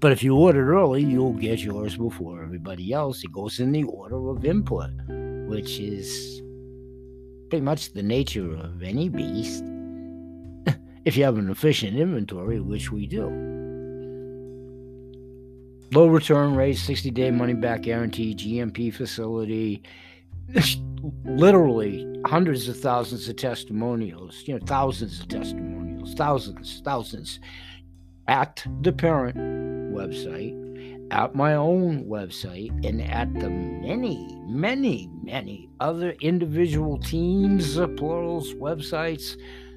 But 0.00 0.10
if 0.10 0.24
you 0.24 0.36
order 0.36 0.74
early, 0.74 1.04
you'll 1.04 1.32
get 1.32 1.60
yours 1.60 1.96
before 1.96 2.42
everybody 2.42 2.92
else. 2.92 3.22
It 3.22 3.30
goes 3.32 3.60
in 3.60 3.70
the 3.70 3.84
order 3.84 4.30
of 4.30 4.44
input, 4.44 4.90
which 5.46 5.78
is 5.78 6.42
pretty 7.48 7.64
much 7.64 7.92
the 7.92 8.02
nature 8.02 8.52
of 8.56 8.82
any 8.82 9.08
beast. 9.08 9.62
if 11.04 11.16
you 11.16 11.22
have 11.22 11.38
an 11.38 11.50
efficient 11.50 11.96
inventory, 11.96 12.60
which 12.60 12.90
we 12.90 13.06
do. 13.06 13.45
Low 15.92 16.08
return 16.08 16.54
rate, 16.56 16.78
60 16.78 17.10
day 17.10 17.30
money 17.30 17.54
back 17.54 17.82
guarantee, 17.82 18.34
GMP 18.34 18.92
facility. 18.92 19.82
Literally 21.24 22.20
hundreds 22.26 22.68
of 22.68 22.78
thousands 22.78 23.28
of 23.28 23.36
testimonials, 23.36 24.42
you 24.46 24.54
know, 24.54 24.66
thousands 24.66 25.20
of 25.20 25.28
testimonials, 25.28 26.14
thousands, 26.14 26.82
thousands 26.84 27.38
at 28.26 28.66
the 28.82 28.92
parent 28.92 29.36
website, 29.94 30.54
at 31.12 31.36
my 31.36 31.54
own 31.54 32.04
website, 32.06 32.70
and 32.84 33.00
at 33.02 33.32
the 33.34 33.48
many, 33.48 34.36
many, 34.46 35.08
many 35.22 35.70
other 35.78 36.10
individual 36.20 36.98
teams, 36.98 37.76
plurals, 37.96 38.52
websites 38.54 39.36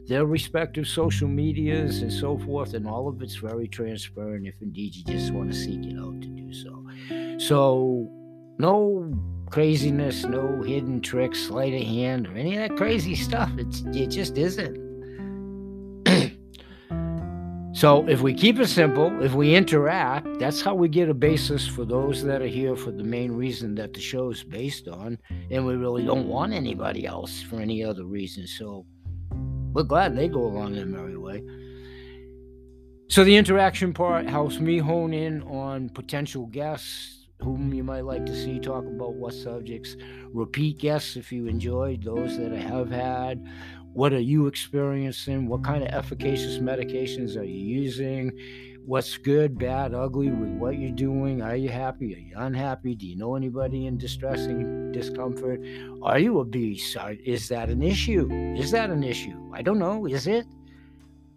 their 0.09 0.25
respective 0.25 0.87
social 0.87 1.27
medias 1.27 2.01
and 2.01 2.11
so 2.11 2.37
forth, 2.39 2.73
and 2.73 2.87
all 2.87 3.07
of 3.07 3.21
it's 3.21 3.35
very 3.35 3.67
transparent 3.67 4.47
if 4.47 4.55
indeed 4.59 4.95
you 4.95 5.03
just 5.03 5.31
want 5.31 5.51
to 5.51 5.55
seek 5.55 5.85
it 5.85 5.97
out 5.99 6.19
to 6.19 6.27
do 6.27 6.51
so. 6.51 6.83
So, 7.37 8.09
no 8.57 9.13
craziness, 9.51 10.25
no 10.25 10.63
hidden 10.63 10.99
tricks, 10.99 11.39
sleight 11.39 11.75
of 11.75 11.87
hand, 11.87 12.27
or 12.27 12.35
any 12.35 12.57
of 12.57 12.67
that 12.67 12.75
crazy 12.75 13.15
stuff. 13.15 13.51
It's, 13.59 13.81
it 13.93 14.07
just 14.07 14.35
isn't. 14.35 14.89
so, 17.75 18.07
if 18.07 18.21
we 18.21 18.33
keep 18.33 18.57
it 18.57 18.67
simple, 18.67 19.23
if 19.23 19.35
we 19.35 19.55
interact, 19.55 20.39
that's 20.39 20.59
how 20.59 20.73
we 20.73 20.89
get 20.89 21.09
a 21.09 21.13
basis 21.13 21.67
for 21.67 21.85
those 21.85 22.23
that 22.23 22.41
are 22.41 22.47
here 22.47 22.75
for 22.75 22.89
the 22.89 23.03
main 23.03 23.31
reason 23.31 23.75
that 23.75 23.93
the 23.93 24.01
show 24.01 24.31
is 24.31 24.43
based 24.43 24.87
on, 24.87 25.19
and 25.51 25.67
we 25.67 25.75
really 25.75 26.03
don't 26.03 26.27
want 26.27 26.51
anybody 26.51 27.05
else 27.05 27.43
for 27.43 27.61
any 27.61 27.83
other 27.83 28.05
reason. 28.05 28.47
So, 28.47 28.87
we're 29.73 29.83
glad 29.83 30.15
they 30.15 30.27
go 30.27 30.45
along 30.45 30.73
their 30.73 30.85
merry 30.85 31.17
way. 31.17 31.43
So 33.09 33.23
the 33.23 33.37
interaction 33.37 33.93
part 33.93 34.27
helps 34.27 34.59
me 34.59 34.77
hone 34.77 35.13
in 35.13 35.41
on 35.43 35.89
potential 35.89 36.45
guests 36.45 37.27
whom 37.41 37.73
you 37.73 37.83
might 37.83 38.03
like 38.03 38.25
to 38.25 38.35
see 38.35 38.59
talk 38.59 38.85
about 38.85 39.13
what 39.13 39.33
subjects. 39.33 39.95
Repeat 40.33 40.77
guests 40.79 41.15
if 41.15 41.31
you 41.31 41.47
enjoyed 41.47 42.03
those 42.03 42.37
that 42.37 42.53
I 42.53 42.57
have 42.57 42.91
had. 42.91 43.47
What 43.93 44.13
are 44.13 44.19
you 44.19 44.47
experiencing? 44.47 45.47
What 45.47 45.63
kind 45.63 45.83
of 45.83 45.89
efficacious 45.89 46.59
medications 46.59 47.37
are 47.37 47.43
you 47.43 47.81
using? 47.81 48.37
What's 48.85 49.17
good, 49.17 49.57
bad, 49.57 49.93
ugly 49.93 50.29
with 50.29 50.49
what 50.49 50.77
you're 50.77 50.91
doing. 50.91 51.41
Are 51.41 51.55
you 51.55 51.69
happy? 51.69 52.15
Are 52.15 52.19
you 52.19 52.33
unhappy? 52.35 52.95
Do 52.95 53.05
you 53.05 53.15
know 53.15 53.35
anybody 53.35 53.85
in 53.85 53.97
distressing 53.97 54.91
discomfort? 54.91 55.61
Are 56.01 56.19
you 56.19 56.39
a 56.39 56.45
beast? 56.45 56.97
Is 57.23 57.47
that 57.49 57.69
an 57.69 57.81
issue? 57.83 58.29
Is 58.57 58.71
that 58.71 58.89
an 58.89 59.03
issue? 59.03 59.51
I 59.53 59.61
don't 59.61 59.79
know. 59.79 60.05
Is 60.05 60.27
it? 60.27 60.45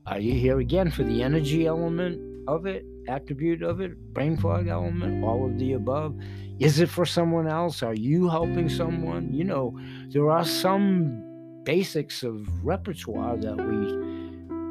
Are 0.06 0.18
you 0.18 0.32
here 0.34 0.58
again 0.58 0.90
for 0.90 1.04
the 1.04 1.22
energy 1.22 1.66
element 1.66 2.20
of 2.48 2.66
it, 2.66 2.84
attribute 3.06 3.62
of 3.62 3.80
it, 3.80 3.96
brain 4.12 4.36
fog 4.36 4.66
element, 4.66 5.22
all 5.22 5.46
of 5.46 5.58
the 5.58 5.74
above? 5.74 6.16
Is 6.58 6.80
it 6.80 6.88
for 6.88 7.06
someone 7.06 7.46
else? 7.46 7.82
Are 7.82 7.94
you 7.94 8.28
helping 8.28 8.68
someone? 8.68 9.32
You 9.32 9.44
know, 9.44 9.78
there 10.08 10.30
are 10.30 10.44
some 10.44 11.22
basics 11.64 12.22
of 12.22 12.48
repertoire 12.64 13.36
that 13.36 13.56
we 13.56 14.11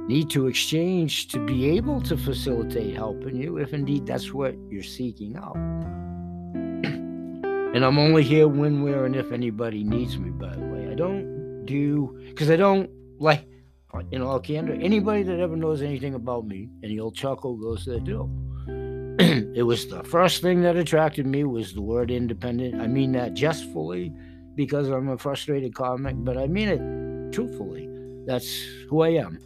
need 0.07 0.29
to 0.31 0.47
exchange 0.47 1.27
to 1.29 1.39
be 1.39 1.69
able 1.69 2.01
to 2.01 2.17
facilitate 2.17 2.95
helping 2.95 3.35
you, 3.35 3.57
if 3.57 3.73
indeed 3.73 4.05
that's 4.05 4.33
what 4.33 4.55
you're 4.69 4.83
seeking 4.83 5.35
out. 5.35 5.55
and 6.55 7.85
I'm 7.85 7.97
only 7.97 8.23
here 8.23 8.47
when, 8.47 8.83
where, 8.83 9.05
and 9.05 9.15
if 9.15 9.31
anybody 9.31 9.83
needs 9.83 10.17
me, 10.17 10.31
by 10.31 10.55
the 10.55 10.65
way. 10.65 10.89
I 10.91 10.95
don't 10.95 11.65
do, 11.65 12.19
because 12.29 12.49
I 12.49 12.55
don't 12.55 12.89
like, 13.19 13.45
in 14.11 14.21
all 14.21 14.39
candor, 14.39 14.73
anybody 14.73 15.23
that 15.23 15.39
ever 15.39 15.55
knows 15.55 15.81
anything 15.81 16.15
about 16.15 16.45
me, 16.45 16.69
and 16.81 16.99
old 16.99 17.15
chuckle 17.15 17.55
goes 17.55 17.85
to 17.85 17.91
the 17.91 17.99
do. 17.99 18.29
it 19.55 19.63
was 19.63 19.87
the 19.87 20.03
first 20.03 20.41
thing 20.41 20.61
that 20.61 20.75
attracted 20.75 21.25
me 21.25 21.43
was 21.43 21.73
the 21.73 21.81
word 21.81 22.09
independent. 22.09 22.81
I 22.81 22.87
mean 22.87 23.11
that 23.13 23.33
jestfully 23.33 24.13
because 24.55 24.89
I'm 24.89 25.09
a 25.09 25.17
frustrated 25.17 25.75
comic, 25.75 26.15
but 26.19 26.37
I 26.37 26.47
mean 26.47 26.69
it 26.69 27.33
truthfully. 27.33 27.89
That's 28.25 28.61
who 28.89 29.01
I 29.01 29.09
am 29.09 29.39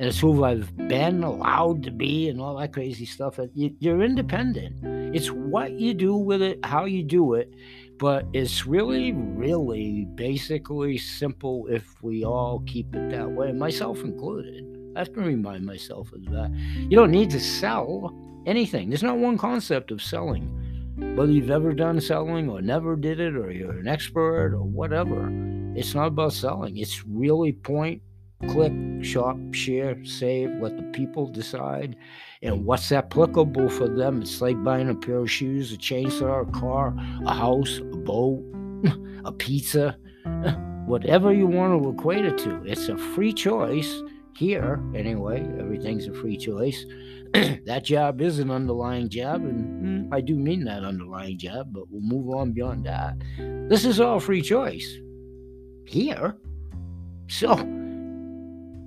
and 0.00 0.08
it's 0.08 0.18
who 0.18 0.44
I've 0.44 0.74
been 0.88 1.22
allowed 1.22 1.82
to 1.82 1.90
be 1.90 2.30
and 2.30 2.40
all 2.40 2.56
that 2.56 2.72
crazy 2.72 3.04
stuff. 3.04 3.38
You're 3.54 4.02
independent. 4.02 5.14
It's 5.14 5.28
what 5.28 5.72
you 5.72 5.92
do 5.92 6.16
with 6.16 6.40
it, 6.40 6.58
how 6.64 6.86
you 6.86 7.02
do 7.02 7.34
it, 7.34 7.52
but 7.98 8.24
it's 8.32 8.64
really, 8.66 9.12
really 9.12 10.06
basically 10.14 10.96
simple 10.96 11.66
if 11.66 11.84
we 12.02 12.24
all 12.24 12.60
keep 12.66 12.96
it 12.96 13.10
that 13.10 13.30
way, 13.30 13.52
myself 13.52 14.00
included. 14.00 14.64
I 14.96 15.00
have 15.00 15.12
to 15.12 15.20
remind 15.20 15.66
myself 15.66 16.10
of 16.14 16.24
that. 16.30 16.50
You 16.54 16.96
don't 16.96 17.10
need 17.10 17.28
to 17.32 17.40
sell 17.40 18.18
anything. 18.46 18.88
There's 18.88 19.02
not 19.02 19.18
one 19.18 19.36
concept 19.36 19.90
of 19.90 20.00
selling. 20.00 20.56
Whether 21.14 21.32
you've 21.32 21.50
ever 21.50 21.74
done 21.74 22.00
selling 22.00 22.48
or 22.48 22.62
never 22.62 22.96
did 22.96 23.20
it, 23.20 23.36
or 23.36 23.50
you're 23.50 23.78
an 23.78 23.86
expert 23.86 24.54
or 24.54 24.62
whatever, 24.62 25.30
it's 25.76 25.94
not 25.94 26.06
about 26.06 26.32
selling. 26.32 26.78
It's 26.78 27.04
really 27.04 27.52
point 27.52 28.00
click, 28.48 28.72
shop, 29.02 29.36
share, 29.52 30.02
save, 30.04 30.50
let 30.60 30.76
the 30.76 30.82
people 30.92 31.26
decide. 31.26 31.96
And 32.42 32.64
what's 32.64 32.90
applicable 32.90 33.68
for 33.68 33.88
them? 33.88 34.22
It's 34.22 34.40
like 34.40 34.62
buying 34.62 34.88
a 34.88 34.94
pair 34.94 35.18
of 35.18 35.30
shoes, 35.30 35.72
a 35.72 35.76
chainsaw, 35.76 36.48
a 36.48 36.52
car, 36.52 36.94
a 37.26 37.34
house, 37.34 37.78
a 37.78 37.96
boat, 37.96 38.42
a 39.24 39.32
pizza, 39.32 39.96
whatever 40.86 41.32
you 41.32 41.46
want 41.46 41.82
to 41.82 41.90
equate 41.90 42.24
it 42.24 42.38
to. 42.38 42.62
It's 42.64 42.88
a 42.88 42.96
free 42.96 43.32
choice 43.32 44.02
here, 44.34 44.82
anyway. 44.94 45.40
Everything's 45.58 46.06
a 46.06 46.14
free 46.14 46.36
choice. 46.36 46.86
that 47.32 47.84
job 47.84 48.20
is 48.20 48.38
an 48.38 48.50
underlying 48.50 49.08
job, 49.08 49.42
and 49.42 50.08
mm, 50.08 50.14
I 50.14 50.20
do 50.20 50.34
mean 50.34 50.64
that 50.64 50.82
underlying 50.82 51.38
job, 51.38 51.68
but 51.72 51.84
we'll 51.90 52.00
move 52.00 52.34
on 52.34 52.52
beyond 52.52 52.86
that. 52.86 53.16
This 53.68 53.84
is 53.84 54.00
all 54.00 54.18
free 54.18 54.42
choice 54.42 54.98
here. 55.84 56.36
So, 57.28 57.54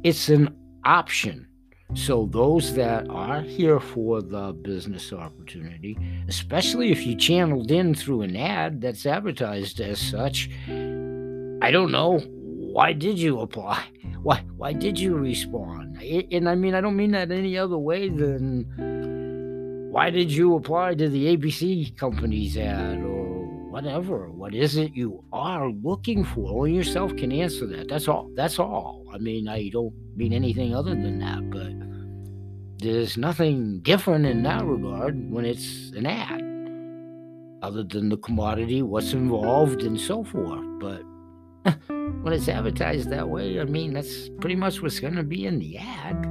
it's 0.04 0.30
an 0.30 0.56
option. 0.84 1.48
So, 1.96 2.28
those 2.32 2.74
that 2.74 3.08
are 3.10 3.42
here 3.42 3.80
for 3.80 4.22
the 4.22 4.52
business 4.52 5.13
opportunity, 5.13 5.98
especially 6.28 6.92
if 6.92 7.06
you 7.06 7.16
channeled 7.16 7.70
in 7.70 7.94
through 7.94 8.24
an 8.24 8.36
ad 8.36 8.82
that's 8.82 9.06
advertised 9.06 9.80
as 9.80 10.00
such, 10.00 10.50
I 10.68 11.70
don't 11.72 11.92
know. 11.92 12.20
Why 12.20 12.94
did 12.94 13.20
you 13.20 13.42
apply? 13.42 13.86
Why, 14.24 14.39
why 14.56 14.72
did 14.72 14.98
you 14.98 15.16
respond? 15.16 16.02
And 16.02 16.48
I 16.48 16.56
mean, 16.56 16.76
I 16.76 16.80
don't 16.80 16.96
mean 16.96 17.12
that 17.12 17.30
any 17.30 17.58
other 17.58 17.78
way 17.78 18.08
than 18.08 18.63
why 19.92 20.10
did 20.10 20.32
you 20.32 20.56
apply 20.56 20.96
to 20.96 21.10
the 21.10 21.36
ABC 21.36 21.98
company's 21.98 22.58
ad 22.58 23.02
or 23.02 23.34
whatever. 23.74 24.30
What 24.30 24.54
is 24.54 24.78
it 24.78 24.96
you 24.96 25.24
are 25.34 25.70
looking 25.70 26.24
for? 26.24 26.60
Only 26.60 26.74
yourself 26.74 27.16
can 27.18 27.32
answer 27.32 27.66
that. 27.68 27.89
That's 27.89 28.08
all. 28.08 28.30
That's 28.36 28.60
all. 28.60 29.03
I 29.13 29.19
mean, 29.19 29.47
I 29.47 29.69
don't 29.69 29.93
mean 30.15 30.34
anything 30.34 30.73
other 30.73 30.95
than 30.95 31.19
that, 31.19 31.47
but 31.52 31.71
there's 32.84 33.15
nothing 33.15 33.80
different 33.82 34.26
in 34.26 34.41
that 34.41 34.65
regard 34.65 35.30
when 35.32 35.45
it's 35.45 35.91
an 35.91 36.08
ad, 36.08 36.41
other 37.62 37.84
than 37.84 38.10
the 38.10 38.17
commodity, 38.17 38.82
what's 38.82 39.13
involved, 39.13 39.84
and 39.84 40.02
so 40.02 40.23
forth. 40.23 40.65
But 40.80 41.04
when 41.88 42.34
it's 42.34 42.49
advertised 42.49 43.12
that 43.12 43.30
way, 43.30 43.60
I 43.60 43.65
mean, 43.65 43.93
that's 43.93 44.30
pretty 44.41 44.56
much 44.56 44.82
what's 44.82 44.99
going 44.99 45.15
to 45.15 45.23
be 45.23 45.45
in 45.45 45.60
the 45.60 45.78
ad. 45.78 46.28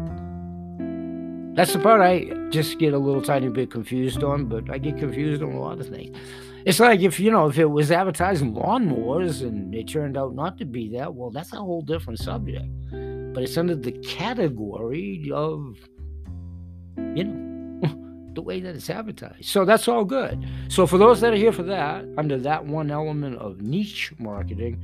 That's 1.55 1.75
the 1.75 1.79
part 1.79 2.01
I 2.01 2.31
just 2.51 2.81
get 2.81 2.95
a 2.95 2.99
little 2.99 3.23
tiny 3.23 3.49
bit 3.49 3.71
confused 3.71 4.25
on, 4.25 4.47
but 4.47 4.69
I 4.71 4.79
get 4.79 4.99
confused 4.99 5.41
on 5.41 5.53
a 5.53 5.61
lot 5.61 5.79
of 5.79 5.89
things. 5.89 6.17
It's 6.65 6.81
like 6.81 7.01
if 7.01 7.19
you 7.19 7.31
know 7.31 7.49
if 7.49 7.59
it 7.59 7.67
was 7.67 7.91
advertising 7.91 8.55
lawnmowers 8.55 9.43
and 9.43 9.75
it 9.75 9.89
turned 9.89 10.17
out 10.17 10.35
not 10.35 10.59
to 10.59 10.65
be 10.65 10.89
that, 10.97 11.15
well, 11.15 11.31
that's 11.31 11.53
a 11.53 11.57
whole 11.57 11.83
different 11.83 12.21
subject. 12.21 12.67
But 12.91 13.43
it's 13.43 13.57
under 13.57 13.75
the 13.75 13.93
category 13.93 15.31
of 15.33 15.77
you 17.15 17.25
know 17.25 17.52
the 18.35 18.43
way 18.43 18.61
that 18.61 18.75
it's 18.75 18.91
advertised. 18.91 19.45
So 19.45 19.65
that's 19.65 19.89
all 19.89 20.05
good. 20.05 20.47
So 20.69 20.87
for 20.87 20.99
those 20.99 21.21
that 21.21 21.33
are 21.33 21.37
here 21.37 21.53
for 21.53 21.63
that, 21.65 22.05
under 22.17 22.39
that 22.39 22.65
one 22.65 22.91
element 22.91 23.39
of 23.39 23.61
niche 23.61 24.13
marketing, 24.19 24.83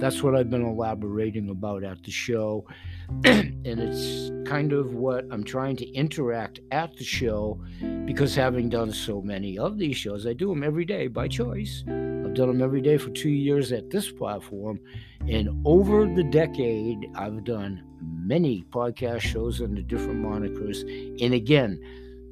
that's 0.00 0.22
what 0.22 0.34
I've 0.34 0.50
been 0.50 0.64
elaborating 0.64 1.50
about 1.50 1.84
at 1.84 2.02
the 2.02 2.10
show. 2.10 2.66
and 3.24 3.66
it's 3.66 4.30
kind 4.48 4.72
of 4.72 4.94
what 4.94 5.26
I'm 5.30 5.44
trying 5.44 5.76
to 5.76 5.90
interact 5.92 6.60
at 6.70 6.96
the 6.96 7.04
show 7.04 7.60
because 8.04 8.34
having 8.34 8.68
done 8.68 8.92
so 8.92 9.20
many 9.20 9.58
of 9.58 9.78
these 9.78 9.96
shows, 9.96 10.26
I 10.26 10.32
do 10.32 10.48
them 10.48 10.62
every 10.62 10.84
day 10.84 11.08
by 11.08 11.28
choice. 11.28 11.84
I've 11.86 12.34
done 12.34 12.48
them 12.48 12.62
every 12.62 12.80
day 12.80 12.96
for 12.96 13.10
two 13.10 13.30
years 13.30 13.72
at 13.72 13.90
this 13.90 14.10
platform. 14.10 14.80
And 15.28 15.60
over 15.66 16.06
the 16.06 16.24
decade, 16.24 17.10
I've 17.14 17.44
done 17.44 17.82
many 18.00 18.64
podcast 18.70 19.20
shows 19.20 19.60
under 19.60 19.82
different 19.82 20.24
monikers. 20.24 20.82
And 21.22 21.34
again, 21.34 21.82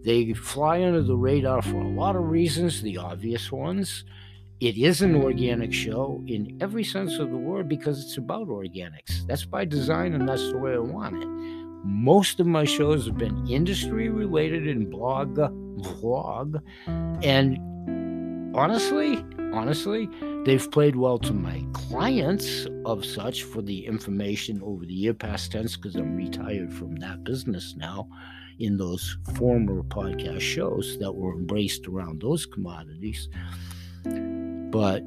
they 0.08 0.32
fly 0.32 0.82
under 0.82 1.02
the 1.02 1.14
radar 1.14 1.60
for 1.60 1.76
a 1.76 1.86
lot 1.86 2.16
of 2.16 2.30
reasons, 2.30 2.80
the 2.80 2.96
obvious 2.96 3.52
ones. 3.52 4.04
It 4.58 4.78
is 4.78 5.02
an 5.02 5.14
organic 5.14 5.70
show 5.70 6.24
in 6.26 6.56
every 6.62 6.82
sense 6.82 7.18
of 7.18 7.28
the 7.28 7.36
word 7.36 7.68
because 7.68 8.02
it's 8.02 8.16
about 8.16 8.48
organics. 8.48 9.26
That's 9.26 9.44
by 9.44 9.66
design 9.66 10.14
and 10.14 10.26
that's 10.26 10.50
the 10.50 10.56
way 10.56 10.72
I 10.72 10.78
want 10.78 11.22
it. 11.22 11.28
Most 11.84 12.40
of 12.40 12.46
my 12.46 12.64
shows 12.64 13.04
have 13.04 13.18
been 13.18 13.46
industry 13.48 14.08
related 14.08 14.66
in 14.66 14.88
blog, 14.88 15.36
vlog, 15.36 16.62
and 17.22 17.58
honestly, 18.56 19.22
honestly, 19.52 20.08
they've 20.46 20.70
played 20.70 20.96
well 20.96 21.18
to 21.18 21.34
my 21.34 21.62
clients 21.74 22.66
of 22.86 23.04
such 23.04 23.42
for 23.42 23.60
the 23.60 23.84
information 23.84 24.62
over 24.64 24.86
the 24.86 24.94
year 24.94 25.12
past 25.12 25.52
tense 25.52 25.76
because 25.76 25.96
I'm 25.96 26.16
retired 26.16 26.72
from 26.72 26.96
that 26.96 27.24
business 27.24 27.74
now 27.76 28.08
in 28.58 28.76
those 28.76 29.16
former 29.36 29.82
podcast 29.84 30.40
shows 30.40 30.98
that 30.98 31.12
were 31.12 31.32
embraced 31.32 31.86
around 31.86 32.20
those 32.20 32.46
commodities. 32.46 33.28
But 34.04 35.02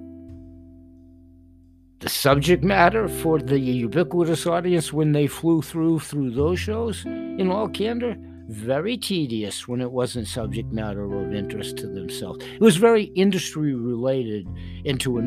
the 1.99 2.09
subject 2.09 2.63
matter 2.63 3.07
for 3.07 3.39
the 3.39 3.59
ubiquitous 3.59 4.47
audience 4.47 4.91
when 4.91 5.11
they 5.11 5.27
flew 5.27 5.61
through 5.61 5.99
through 5.99 6.31
those 6.31 6.59
shows, 6.59 7.05
in 7.05 7.51
all 7.51 7.69
candor, 7.69 8.17
very 8.47 8.97
tedious 8.97 9.67
when 9.67 9.81
it 9.81 9.91
wasn't 9.91 10.27
subject 10.27 10.73
matter 10.73 11.03
of 11.03 11.33
interest 11.33 11.77
to 11.77 11.87
themselves. 11.87 12.43
It 12.43 12.59
was 12.59 12.75
very 12.75 13.03
industry 13.15 13.73
related 13.73 14.47
into 14.83 15.19
a 15.19 15.21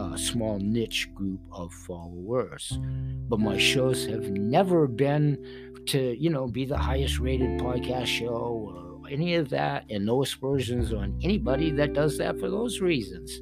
uh, 0.00 0.16
small 0.16 0.58
niche 0.58 1.10
group 1.14 1.40
of 1.50 1.72
followers. 1.72 2.78
But 3.28 3.40
my 3.40 3.58
shows 3.58 4.06
have 4.06 4.30
never 4.30 4.86
been 4.86 5.71
to, 5.86 6.16
you 6.18 6.30
know, 6.30 6.46
be 6.46 6.64
the 6.64 6.78
highest 6.78 7.18
rated 7.18 7.60
podcast 7.60 8.06
show 8.06 9.00
or 9.02 9.10
any 9.10 9.34
of 9.34 9.50
that, 9.50 9.84
and 9.90 10.06
no 10.06 10.22
aspersions 10.22 10.92
on 10.92 11.18
anybody 11.22 11.70
that 11.72 11.92
does 11.92 12.18
that 12.18 12.38
for 12.38 12.48
those 12.48 12.80
reasons. 12.80 13.40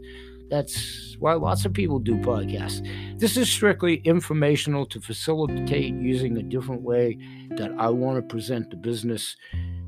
That's 0.50 1.16
why 1.20 1.34
lots 1.34 1.64
of 1.64 1.72
people 1.72 2.00
do 2.00 2.16
podcasts. 2.16 2.84
This 3.20 3.36
is 3.36 3.48
strictly 3.48 4.02
informational 4.04 4.84
to 4.86 5.00
facilitate 5.00 5.94
using 5.94 6.36
a 6.36 6.42
different 6.42 6.82
way 6.82 7.16
that 7.56 7.70
I 7.78 7.88
want 7.88 8.16
to 8.16 8.22
present 8.22 8.70
the 8.70 8.76
business 8.76 9.36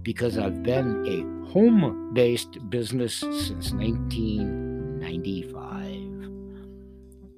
because 0.02 0.38
I've 0.38 0.62
been 0.62 1.04
a 1.06 1.22
home 1.50 2.12
based 2.14 2.58
business 2.70 3.16
since 3.16 3.72
1995. 3.72 5.96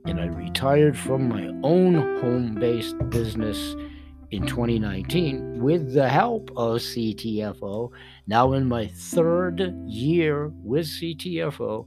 And 0.06 0.20
I 0.20 0.26
retired 0.26 0.98
from 0.98 1.30
my 1.30 1.46
own 1.62 1.94
home 2.20 2.56
based 2.56 2.98
business 3.08 3.74
in 4.30 4.42
mm-hmm. 4.42 4.54
2019 4.54 5.62
with 5.62 5.92
the 5.92 6.08
help 6.08 6.50
of 6.50 6.80
CTFO. 6.80 7.90
Now 8.26 8.52
in 8.52 8.66
my 8.66 8.86
third 8.86 9.60
year 9.86 10.52
with 10.62 10.86
CTFO, 10.86 11.86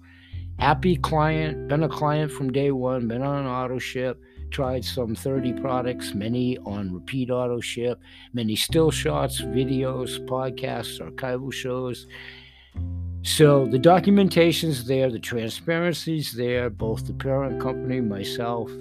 happy 0.60 0.98
client, 0.98 1.68
been 1.68 1.84
a 1.84 1.90
client 1.90 2.32
from 2.32 2.52
day 2.52 2.72
one, 2.72 3.08
been 3.08 3.22
on 3.22 3.46
auto 3.46 3.80
ship, 3.80 4.22
tried 4.50 4.86
some 4.86 5.16
30 5.16 5.54
products, 5.54 6.14
many 6.14 6.58
on 6.60 6.94
repeat 6.94 7.30
auto 7.30 7.60
ship, 7.60 8.00
many 8.34 8.56
still 8.56 8.92
shots, 8.92 9.42
videos, 9.42 10.20
podcasts, 10.26 11.00
archival 11.02 11.52
shows. 11.52 12.08
So 13.24 13.66
the 13.66 13.80
documentation's 13.80 14.86
there, 14.86 15.10
the 15.12 15.20
transparency's 15.20 16.32
there, 16.32 16.70
both 16.70 17.08
the 17.08 17.14
parent 17.14 17.62
company, 17.62 18.00
myself, 18.00 18.72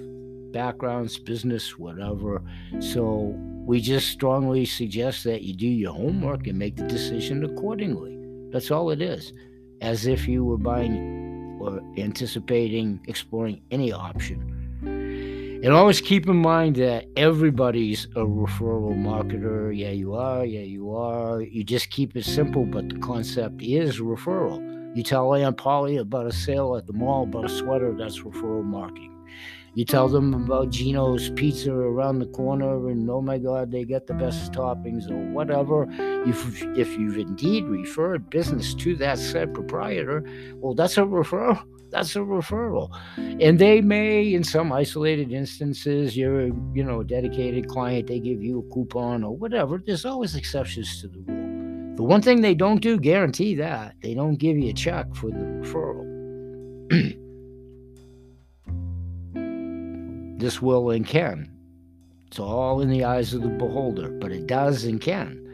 backgrounds, 0.51 1.17
business, 1.17 1.77
whatever. 1.77 2.41
So 2.79 3.35
we 3.65 3.81
just 3.81 4.09
strongly 4.09 4.65
suggest 4.65 5.23
that 5.25 5.41
you 5.43 5.53
do 5.53 5.67
your 5.67 5.93
homework 5.93 6.47
and 6.47 6.57
make 6.57 6.75
the 6.75 6.87
decision 6.87 7.43
accordingly. 7.43 8.17
That's 8.51 8.71
all 8.71 8.89
it 8.91 9.01
is. 9.01 9.33
As 9.81 10.07
if 10.07 10.27
you 10.27 10.43
were 10.43 10.57
buying 10.57 11.59
or 11.61 11.81
anticipating 11.97 12.99
exploring 13.07 13.61
any 13.71 13.91
option. 13.91 14.53
And 15.63 15.73
always 15.73 16.01
keep 16.01 16.27
in 16.27 16.37
mind 16.37 16.75
that 16.75 17.05
everybody's 17.17 18.05
a 18.15 18.19
referral 18.19 18.95
marketer. 18.95 19.75
Yeah, 19.75 19.89
you 19.89 20.13
are. 20.13 20.45
Yeah, 20.45 20.61
you 20.61 20.95
are. 20.95 21.41
You 21.41 21.63
just 21.63 21.89
keep 21.89 22.15
it 22.15 22.25
simple, 22.25 22.63
but 22.63 22.89
the 22.89 22.99
concept 22.99 23.63
is 23.63 23.99
referral. 23.99 24.61
You 24.95 25.03
tell 25.03 25.33
Aunt 25.33 25.57
Polly 25.57 25.97
about 25.97 26.27
a 26.27 26.31
sale 26.31 26.75
at 26.75 26.85
the 26.85 26.93
mall 26.93 27.23
about 27.23 27.45
a 27.45 27.49
sweater, 27.49 27.93
that's 27.97 28.19
referral 28.19 28.63
marketing. 28.63 29.13
You 29.73 29.85
tell 29.85 30.07
them 30.07 30.33
about 30.33 30.71
Gino's 30.71 31.29
Pizza 31.31 31.71
around 31.71 32.19
the 32.19 32.27
corner, 32.27 32.89
and 32.89 33.09
oh 33.09 33.21
my 33.21 33.37
God, 33.37 33.71
they 33.71 33.85
get 33.85 34.07
the 34.07 34.13
best 34.13 34.51
toppings 34.51 35.09
or 35.09 35.17
whatever. 35.33 35.87
If, 36.27 36.63
if 36.77 36.97
you've 36.97 37.17
indeed 37.17 37.65
referred 37.65 38.29
business 38.29 38.73
to 38.75 38.95
that 38.95 39.19
said 39.19 39.53
proprietor, 39.53 40.23
well, 40.55 40.73
that's 40.73 40.97
a 40.97 41.01
referral 41.01 41.63
that's 41.89 42.15
a 42.15 42.19
referral. 42.19 42.89
And 43.17 43.59
they 43.59 43.81
may, 43.81 44.33
in 44.33 44.43
some 44.43 44.71
isolated 44.71 45.31
instances, 45.31 46.17
you're, 46.17 46.47
you 46.73 46.83
know, 46.83 47.01
a 47.01 47.05
dedicated 47.05 47.67
client, 47.67 48.07
they 48.07 48.19
give 48.19 48.41
you 48.41 48.59
a 48.59 48.73
coupon 48.73 49.23
or 49.23 49.35
whatever. 49.35 49.81
There's 49.83 50.05
always 50.05 50.35
exceptions 50.35 51.01
to 51.01 51.07
the 51.07 51.19
rule. 51.19 51.95
The 51.95 52.03
one 52.03 52.21
thing 52.21 52.41
they 52.41 52.55
don't 52.55 52.81
do, 52.81 52.99
guarantee 52.99 53.55
that, 53.55 53.95
they 54.01 54.13
don't 54.13 54.35
give 54.35 54.57
you 54.57 54.69
a 54.69 54.73
check 54.73 55.15
for 55.15 55.29
the 55.31 55.37
referral. 55.37 56.05
this 60.37 60.61
will 60.61 60.89
and 60.91 61.05
can. 61.05 61.51
It's 62.27 62.39
all 62.39 62.81
in 62.81 62.89
the 62.89 63.03
eyes 63.03 63.33
of 63.33 63.41
the 63.41 63.49
beholder, 63.49 64.09
but 64.09 64.31
it 64.31 64.47
does 64.47 64.83
and 64.83 64.99
can 64.99 65.47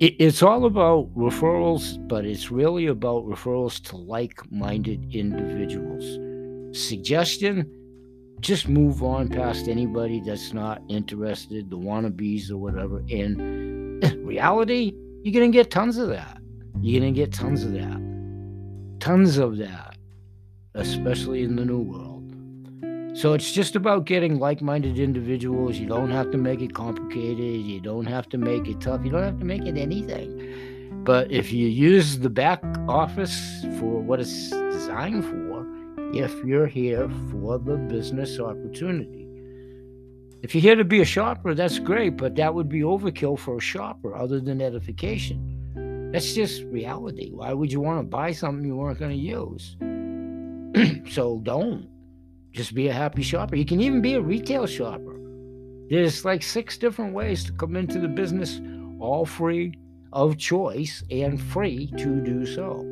it, 0.00 0.14
it's 0.18 0.42
all 0.42 0.64
about 0.64 1.12
referrals, 1.14 1.96
but 2.08 2.24
it's 2.24 2.50
really 2.50 2.86
about 2.86 3.24
referrals 3.24 3.82
to 3.88 3.96
like 3.96 4.40
minded 4.50 5.14
individuals. 5.14 6.04
Suggestion 6.76 7.74
just 8.40 8.68
move 8.68 9.02
on 9.02 9.28
past 9.28 9.66
anybody 9.66 10.20
that's 10.20 10.52
not 10.52 10.80
interested, 10.88 11.70
the 11.70 11.76
wannabes 11.76 12.52
or 12.52 12.56
whatever. 12.56 13.02
In 13.08 13.98
reality, 14.24 14.92
you're 15.24 15.34
going 15.34 15.50
to 15.50 15.56
get 15.56 15.72
tons 15.72 15.98
of 15.98 16.08
that. 16.10 16.38
You're 16.80 17.00
going 17.00 17.12
to 17.12 17.20
get 17.20 17.32
tons 17.32 17.64
of 17.64 17.72
that. 17.72 18.00
Tons 19.00 19.38
of 19.38 19.56
that, 19.56 19.96
especially 20.74 21.42
in 21.42 21.56
the 21.56 21.64
new 21.64 21.80
world. 21.80 22.07
So 23.18 23.32
it's 23.32 23.50
just 23.50 23.74
about 23.74 24.04
getting 24.04 24.38
like 24.38 24.62
minded 24.62 25.00
individuals. 25.00 25.76
You 25.76 25.88
don't 25.88 26.12
have 26.12 26.30
to 26.30 26.38
make 26.38 26.60
it 26.60 26.72
complicated. 26.72 27.66
You 27.66 27.80
don't 27.80 28.06
have 28.06 28.28
to 28.28 28.38
make 28.38 28.68
it 28.68 28.80
tough. 28.80 29.04
You 29.04 29.10
don't 29.10 29.24
have 29.24 29.40
to 29.40 29.44
make 29.44 29.66
it 29.66 29.76
anything. 29.76 31.02
But 31.02 31.32
if 31.32 31.52
you 31.52 31.66
use 31.66 32.20
the 32.20 32.30
back 32.30 32.62
office 32.86 33.64
for 33.80 34.00
what 34.00 34.20
it's 34.20 34.50
designed 34.50 35.24
for, 35.24 35.66
if 36.14 36.32
you're 36.44 36.68
here 36.68 37.10
for 37.32 37.58
the 37.58 37.76
business 37.76 38.38
opportunity, 38.38 39.26
if 40.42 40.54
you're 40.54 40.62
here 40.62 40.76
to 40.76 40.84
be 40.84 41.00
a 41.00 41.04
shopper, 41.04 41.54
that's 41.54 41.80
great, 41.80 42.16
but 42.16 42.36
that 42.36 42.54
would 42.54 42.68
be 42.68 42.82
overkill 42.82 43.36
for 43.36 43.56
a 43.56 43.60
shopper 43.60 44.14
other 44.14 44.38
than 44.38 44.62
edification. 44.62 46.12
That's 46.12 46.34
just 46.34 46.62
reality. 46.66 47.32
Why 47.32 47.52
would 47.52 47.72
you 47.72 47.80
want 47.80 47.98
to 47.98 48.04
buy 48.04 48.30
something 48.30 48.64
you 48.64 48.76
weren't 48.76 49.00
going 49.00 49.10
to 49.10 49.16
use? 49.16 49.74
so 51.12 51.40
don't 51.42 51.88
just 52.52 52.74
be 52.74 52.88
a 52.88 52.92
happy 52.92 53.22
shopper. 53.22 53.56
You 53.56 53.64
can 53.64 53.80
even 53.80 54.00
be 54.00 54.14
a 54.14 54.20
retail 54.20 54.66
shopper. 54.66 55.18
There's 55.88 56.24
like 56.24 56.42
six 56.42 56.76
different 56.76 57.14
ways 57.14 57.44
to 57.44 57.52
come 57.52 57.76
into 57.76 57.98
the 57.98 58.08
business, 58.08 58.60
all 59.00 59.24
free 59.24 59.74
of 60.12 60.36
choice 60.36 61.02
and 61.10 61.40
free 61.40 61.90
to 61.98 62.20
do 62.20 62.46
so. 62.46 62.84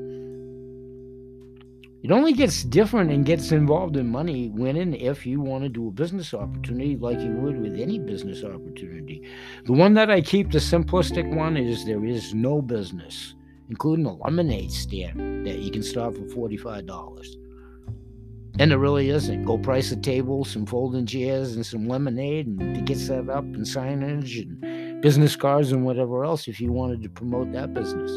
It 2.02 2.12
only 2.12 2.34
gets 2.34 2.62
different 2.62 3.10
and 3.10 3.26
gets 3.26 3.50
involved 3.50 3.96
in 3.96 4.06
money 4.06 4.48
when 4.48 4.76
and 4.76 4.94
if 4.94 5.26
you 5.26 5.40
want 5.40 5.64
to 5.64 5.68
do 5.68 5.88
a 5.88 5.90
business 5.90 6.32
opportunity 6.32 6.96
like 6.96 7.18
you 7.18 7.32
would 7.32 7.60
with 7.60 7.80
any 7.80 7.98
business 7.98 8.44
opportunity. 8.44 9.22
The 9.64 9.72
one 9.72 9.94
that 9.94 10.10
I 10.10 10.20
keep, 10.20 10.52
the 10.52 10.58
simplistic 10.58 11.34
one, 11.34 11.56
is 11.56 11.84
there 11.84 12.04
is 12.04 12.32
no 12.32 12.62
business, 12.62 13.34
including 13.68 14.06
a 14.06 14.14
lemonade 14.14 14.70
stand 14.70 15.46
that 15.46 15.58
you 15.58 15.70
can 15.72 15.82
start 15.82 16.14
for 16.14 16.48
$45. 16.48 17.45
And 18.58 18.72
it 18.72 18.76
really 18.76 19.10
isn't. 19.10 19.44
Go 19.44 19.58
price 19.58 19.92
a 19.92 19.96
table, 19.96 20.44
some 20.44 20.64
folding 20.64 21.04
chairs, 21.04 21.54
and 21.54 21.66
some 21.66 21.88
lemonade, 21.88 22.46
and 22.46 22.74
to 22.74 22.80
get 22.80 22.98
set 22.98 23.28
up, 23.28 23.44
and 23.44 23.66
signage, 23.66 24.40
and 24.40 25.02
business 25.02 25.36
cards, 25.36 25.72
and 25.72 25.84
whatever 25.84 26.24
else 26.24 26.48
if 26.48 26.60
you 26.60 26.72
wanted 26.72 27.02
to 27.02 27.10
promote 27.10 27.52
that 27.52 27.74
business. 27.74 28.10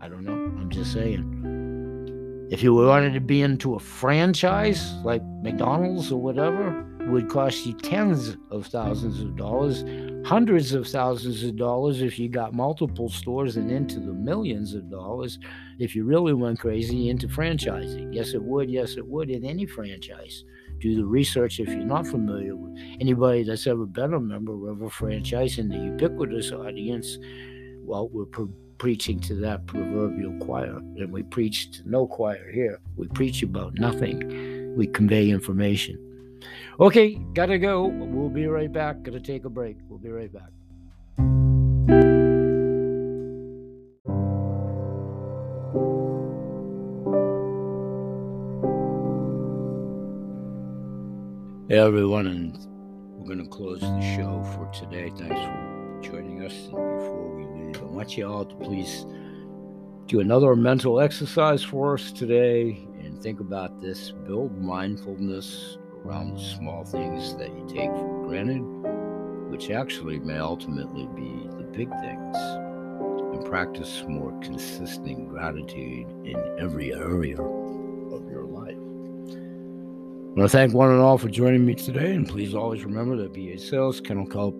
I 0.00 0.08
don't 0.08 0.24
know. 0.24 0.32
I'm 0.32 0.70
just 0.70 0.92
saying. 0.92 2.48
If 2.52 2.62
you 2.62 2.74
wanted 2.74 3.14
to 3.14 3.20
be 3.20 3.40
into 3.40 3.74
a 3.74 3.78
franchise 3.78 4.92
like 5.04 5.22
McDonald's 5.42 6.12
or 6.12 6.20
whatever, 6.20 6.86
it 7.00 7.08
would 7.08 7.28
cost 7.28 7.64
you 7.66 7.72
tens 7.72 8.36
of 8.50 8.66
thousands 8.66 9.20
of 9.20 9.36
dollars, 9.36 9.84
hundreds 10.24 10.72
of 10.72 10.86
thousands 10.86 11.42
of 11.42 11.56
dollars 11.56 12.00
if 12.02 12.18
you 12.18 12.28
got 12.28 12.54
multiple 12.54 13.08
stores, 13.08 13.56
and 13.56 13.70
into 13.70 14.00
the 14.00 14.12
millions 14.12 14.74
of 14.74 14.90
dollars 14.90 15.38
if 15.78 15.96
you 15.96 16.04
really 16.04 16.32
went 16.32 16.60
crazy 16.60 17.08
into 17.08 17.28
franchising. 17.28 18.14
Yes, 18.14 18.34
it 18.34 18.42
would. 18.42 18.70
Yes, 18.70 18.96
it 18.96 19.06
would 19.06 19.30
in 19.30 19.44
any 19.44 19.66
franchise. 19.66 20.44
Do 20.80 20.96
the 20.96 21.04
research 21.04 21.60
if 21.60 21.68
you're 21.68 21.78
not 21.78 22.06
familiar 22.06 22.56
with 22.56 22.76
anybody 23.00 23.44
that's 23.44 23.66
ever 23.66 23.86
been 23.86 24.14
a 24.14 24.20
member 24.20 24.68
of 24.68 24.82
a 24.82 24.90
franchise 24.90 25.58
in 25.58 25.68
the 25.68 25.78
ubiquitous 25.78 26.50
audience. 26.50 27.18
Well, 27.84 28.08
we're 28.08 28.24
pre- 28.24 28.48
preaching 28.78 29.20
to 29.20 29.34
that 29.36 29.66
proverbial 29.66 30.36
choir, 30.40 30.76
and 30.76 31.12
we 31.12 31.22
preach 31.22 31.70
to 31.70 31.88
no 31.88 32.06
choir 32.06 32.50
here. 32.50 32.80
We 32.96 33.06
preach 33.08 33.42
about 33.44 33.74
nothing. 33.78 34.74
We 34.76 34.88
convey 34.88 35.30
information. 35.30 36.11
Okay, 36.82 37.14
gotta 37.32 37.58
go. 37.58 37.86
We'll 37.86 38.28
be 38.28 38.48
right 38.48 38.70
back. 38.72 39.04
Gotta 39.04 39.20
take 39.20 39.44
a 39.44 39.48
break. 39.48 39.76
We'll 39.88 40.00
be 40.00 40.08
right 40.08 40.32
back. 40.32 40.50
Hey 51.68 51.78
everyone, 51.78 52.26
and 52.26 52.58
we're 53.16 53.36
to 53.36 53.48
close 53.48 53.78
the 53.78 54.00
show 54.16 54.42
for 54.42 54.68
today. 54.74 55.12
Thanks 55.16 55.40
for 55.40 56.00
joining 56.02 56.44
us. 56.44 56.52
And 56.52 56.98
before 56.98 57.36
we 57.36 57.44
leave, 57.64 57.80
I 57.80 57.84
want 57.84 58.16
you 58.16 58.26
all 58.26 58.44
to 58.44 58.56
please 58.56 59.06
do 60.06 60.18
another 60.18 60.56
mental 60.56 60.98
exercise 60.98 61.62
for 61.62 61.94
us 61.94 62.10
today 62.10 62.84
and 62.98 63.22
think 63.22 63.38
about 63.38 63.80
this. 63.80 64.10
Build 64.26 64.60
mindfulness 64.60 65.78
around 66.04 66.34
the 66.34 66.40
small 66.40 66.84
things 66.84 67.36
that 67.36 67.48
you 67.48 67.64
take 67.68 67.90
for 67.90 68.26
granted, 68.26 68.62
which 69.50 69.70
actually 69.70 70.18
may 70.18 70.38
ultimately 70.38 71.06
be 71.14 71.48
the 71.56 71.64
big 71.64 71.88
things. 72.00 72.36
And 72.36 73.44
practice 73.44 74.04
more 74.08 74.38
consistent 74.40 75.28
gratitude 75.28 76.06
in 76.24 76.36
every 76.58 76.92
area 76.92 77.40
of 77.40 78.30
your 78.30 78.44
life. 78.44 78.76
I 78.76 80.34
want 80.34 80.50
to 80.50 80.56
thank 80.56 80.74
one 80.74 80.90
and 80.90 81.00
all 81.00 81.18
for 81.18 81.28
joining 81.28 81.64
me 81.64 81.74
today, 81.74 82.14
and 82.14 82.28
please 82.28 82.54
always 82.54 82.84
remember 82.84 83.16
that 83.16 83.32
BA 83.32 83.58
Sales, 83.58 84.00
Kennel 84.00 84.26
Kelp, 84.26 84.54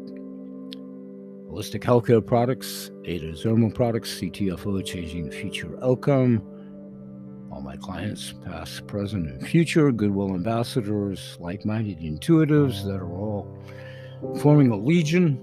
Holistic 1.50 1.82
Healthcare 1.82 2.24
Products, 2.24 2.90
Ada 3.04 3.34
Thermal 3.34 3.70
Products, 3.70 4.20
CTFO, 4.20 4.84
Changing 4.84 5.28
the 5.28 5.36
Future 5.36 5.78
Outcome, 5.82 6.42
all 7.52 7.60
my 7.60 7.76
clients, 7.76 8.32
past, 8.44 8.86
present, 8.86 9.28
and 9.28 9.46
future, 9.46 9.92
Goodwill 9.92 10.34
ambassadors, 10.34 11.36
like 11.38 11.66
minded 11.66 12.00
intuitives 12.00 12.82
that 12.84 12.96
are 12.96 13.12
all 13.12 13.46
forming 14.40 14.70
a 14.70 14.76
legion. 14.76 15.38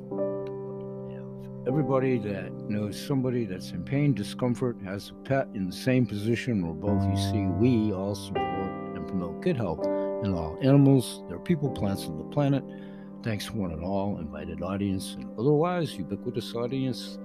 Everybody 1.67 2.17
that 2.17 2.51
knows 2.67 2.99
somebody 2.99 3.45
that's 3.45 3.71
in 3.71 3.83
pain, 3.83 4.15
discomfort, 4.15 4.77
has 4.83 5.11
a 5.11 5.13
pet 5.23 5.47
in 5.53 5.67
the 5.69 5.75
same 5.75 6.07
position, 6.07 6.63
or 6.63 6.73
both, 6.73 7.03
you 7.07 7.15
see, 7.15 7.45
we 7.45 7.93
all 7.93 8.15
support 8.15 8.71
and 8.95 9.07
promote 9.07 9.41
good 9.41 9.57
health 9.57 9.85
in 9.85 10.33
all 10.33 10.57
animals, 10.63 11.21
their 11.29 11.37
people, 11.37 11.69
plants, 11.69 12.05
and 12.05 12.19
the 12.19 12.23
planet. 12.33 12.63
Thanks 13.21 13.51
one 13.51 13.71
and 13.71 13.83
all, 13.83 14.17
invited 14.17 14.63
audience, 14.63 15.15
and 15.19 15.29
otherwise 15.37 15.93
ubiquitous 15.93 16.55
audience. 16.55 17.19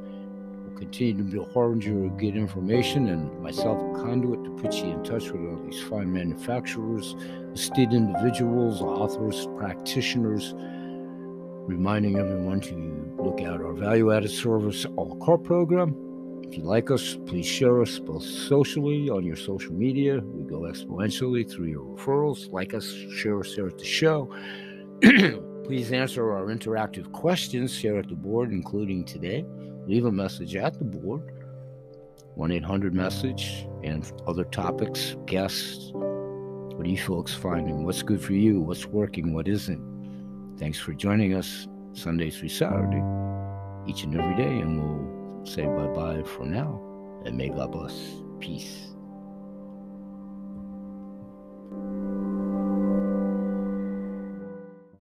We'll 0.67 0.77
continue 0.77 1.17
to 1.17 1.23
be 1.23 1.39
a 1.39 1.45
harbinger 1.53 2.05
of 2.05 2.19
good 2.19 2.37
information, 2.37 3.09
and 3.09 3.41
myself 3.41 3.79
a 3.79 4.03
conduit 4.03 4.44
to 4.57 4.63
put 4.63 4.75
you 4.75 4.93
in 4.93 5.03
touch 5.05 5.31
with 5.31 5.43
all 5.43 5.63
these 5.65 5.81
fine 5.83 6.13
manufacturers, 6.13 7.17
esteemed 7.53 7.93
individuals, 7.93 8.81
authors, 8.83 9.47
practitioners, 9.57 10.55
reminding 11.67 12.19
everyone 12.19 12.61
to 12.61 13.15
look 13.19 13.41
out 13.41 13.61
our 13.61 13.73
value-added 13.73 14.31
service 14.31 14.85
a 14.85 15.01
la 15.01 15.17
carte 15.25 15.45
program. 15.45 15.97
If 16.43 16.59
you 16.59 16.65
like 16.65 16.91
us, 16.91 17.17
please 17.27 17.47
share 17.47 17.81
us 17.81 17.99
both 17.99 18.23
socially 18.23 19.09
on 19.09 19.25
your 19.25 19.37
social 19.37 19.73
media. 19.73 20.21
We 20.21 20.45
go 20.45 20.61
exponentially 20.61 21.51
through 21.51 21.67
your 21.67 21.85
referrals. 21.85 22.53
Like 22.53 22.75
us, 22.75 22.93
share 23.17 23.41
us 23.41 23.55
here 23.55 23.67
at 23.67 23.79
the 23.79 23.85
show. 23.85 24.31
Please 25.65 25.93
answer 25.93 26.31
our 26.31 26.47
interactive 26.47 27.11
questions 27.13 27.77
here 27.77 27.97
at 27.97 28.09
the 28.09 28.15
board, 28.15 28.53
including 28.53 29.05
today. 29.05 29.47
Leave 29.87 30.05
a 30.05 30.13
message 30.13 30.57
at 30.57 30.79
the 30.79 30.85
board, 30.85 31.33
1 32.35 32.51
800 32.51 32.95
message, 32.95 33.67
and 33.83 34.11
other 34.27 34.45
topics, 34.45 35.17
guests. 35.27 35.91
What 35.93 36.87
are 36.87 36.91
you 36.91 36.99
folks 36.99 37.33
finding? 37.35 37.85
What's 37.85 38.03
good 38.03 38.21
for 38.21 38.33
you? 38.33 38.61
What's 38.61 38.87
working? 38.87 39.33
What 39.33 39.47
isn't? 39.47 40.57
Thanks 40.59 40.79
for 40.79 40.93
joining 40.93 41.35
us 41.35 41.69
Sunday 41.93 42.31
through 42.31 42.49
Saturday, 42.49 43.03
each 43.87 44.03
and 44.03 44.19
every 44.19 44.37
day, 44.37 44.61
and 44.61 44.83
we'll 44.83 45.47
say 45.47 45.65
bye 45.65 45.87
bye 45.89 46.23
for 46.23 46.45
now. 46.45 46.81
And 47.25 47.37
may 47.37 47.49
God 47.49 47.73
bless. 47.73 47.95
Peace. 48.41 48.94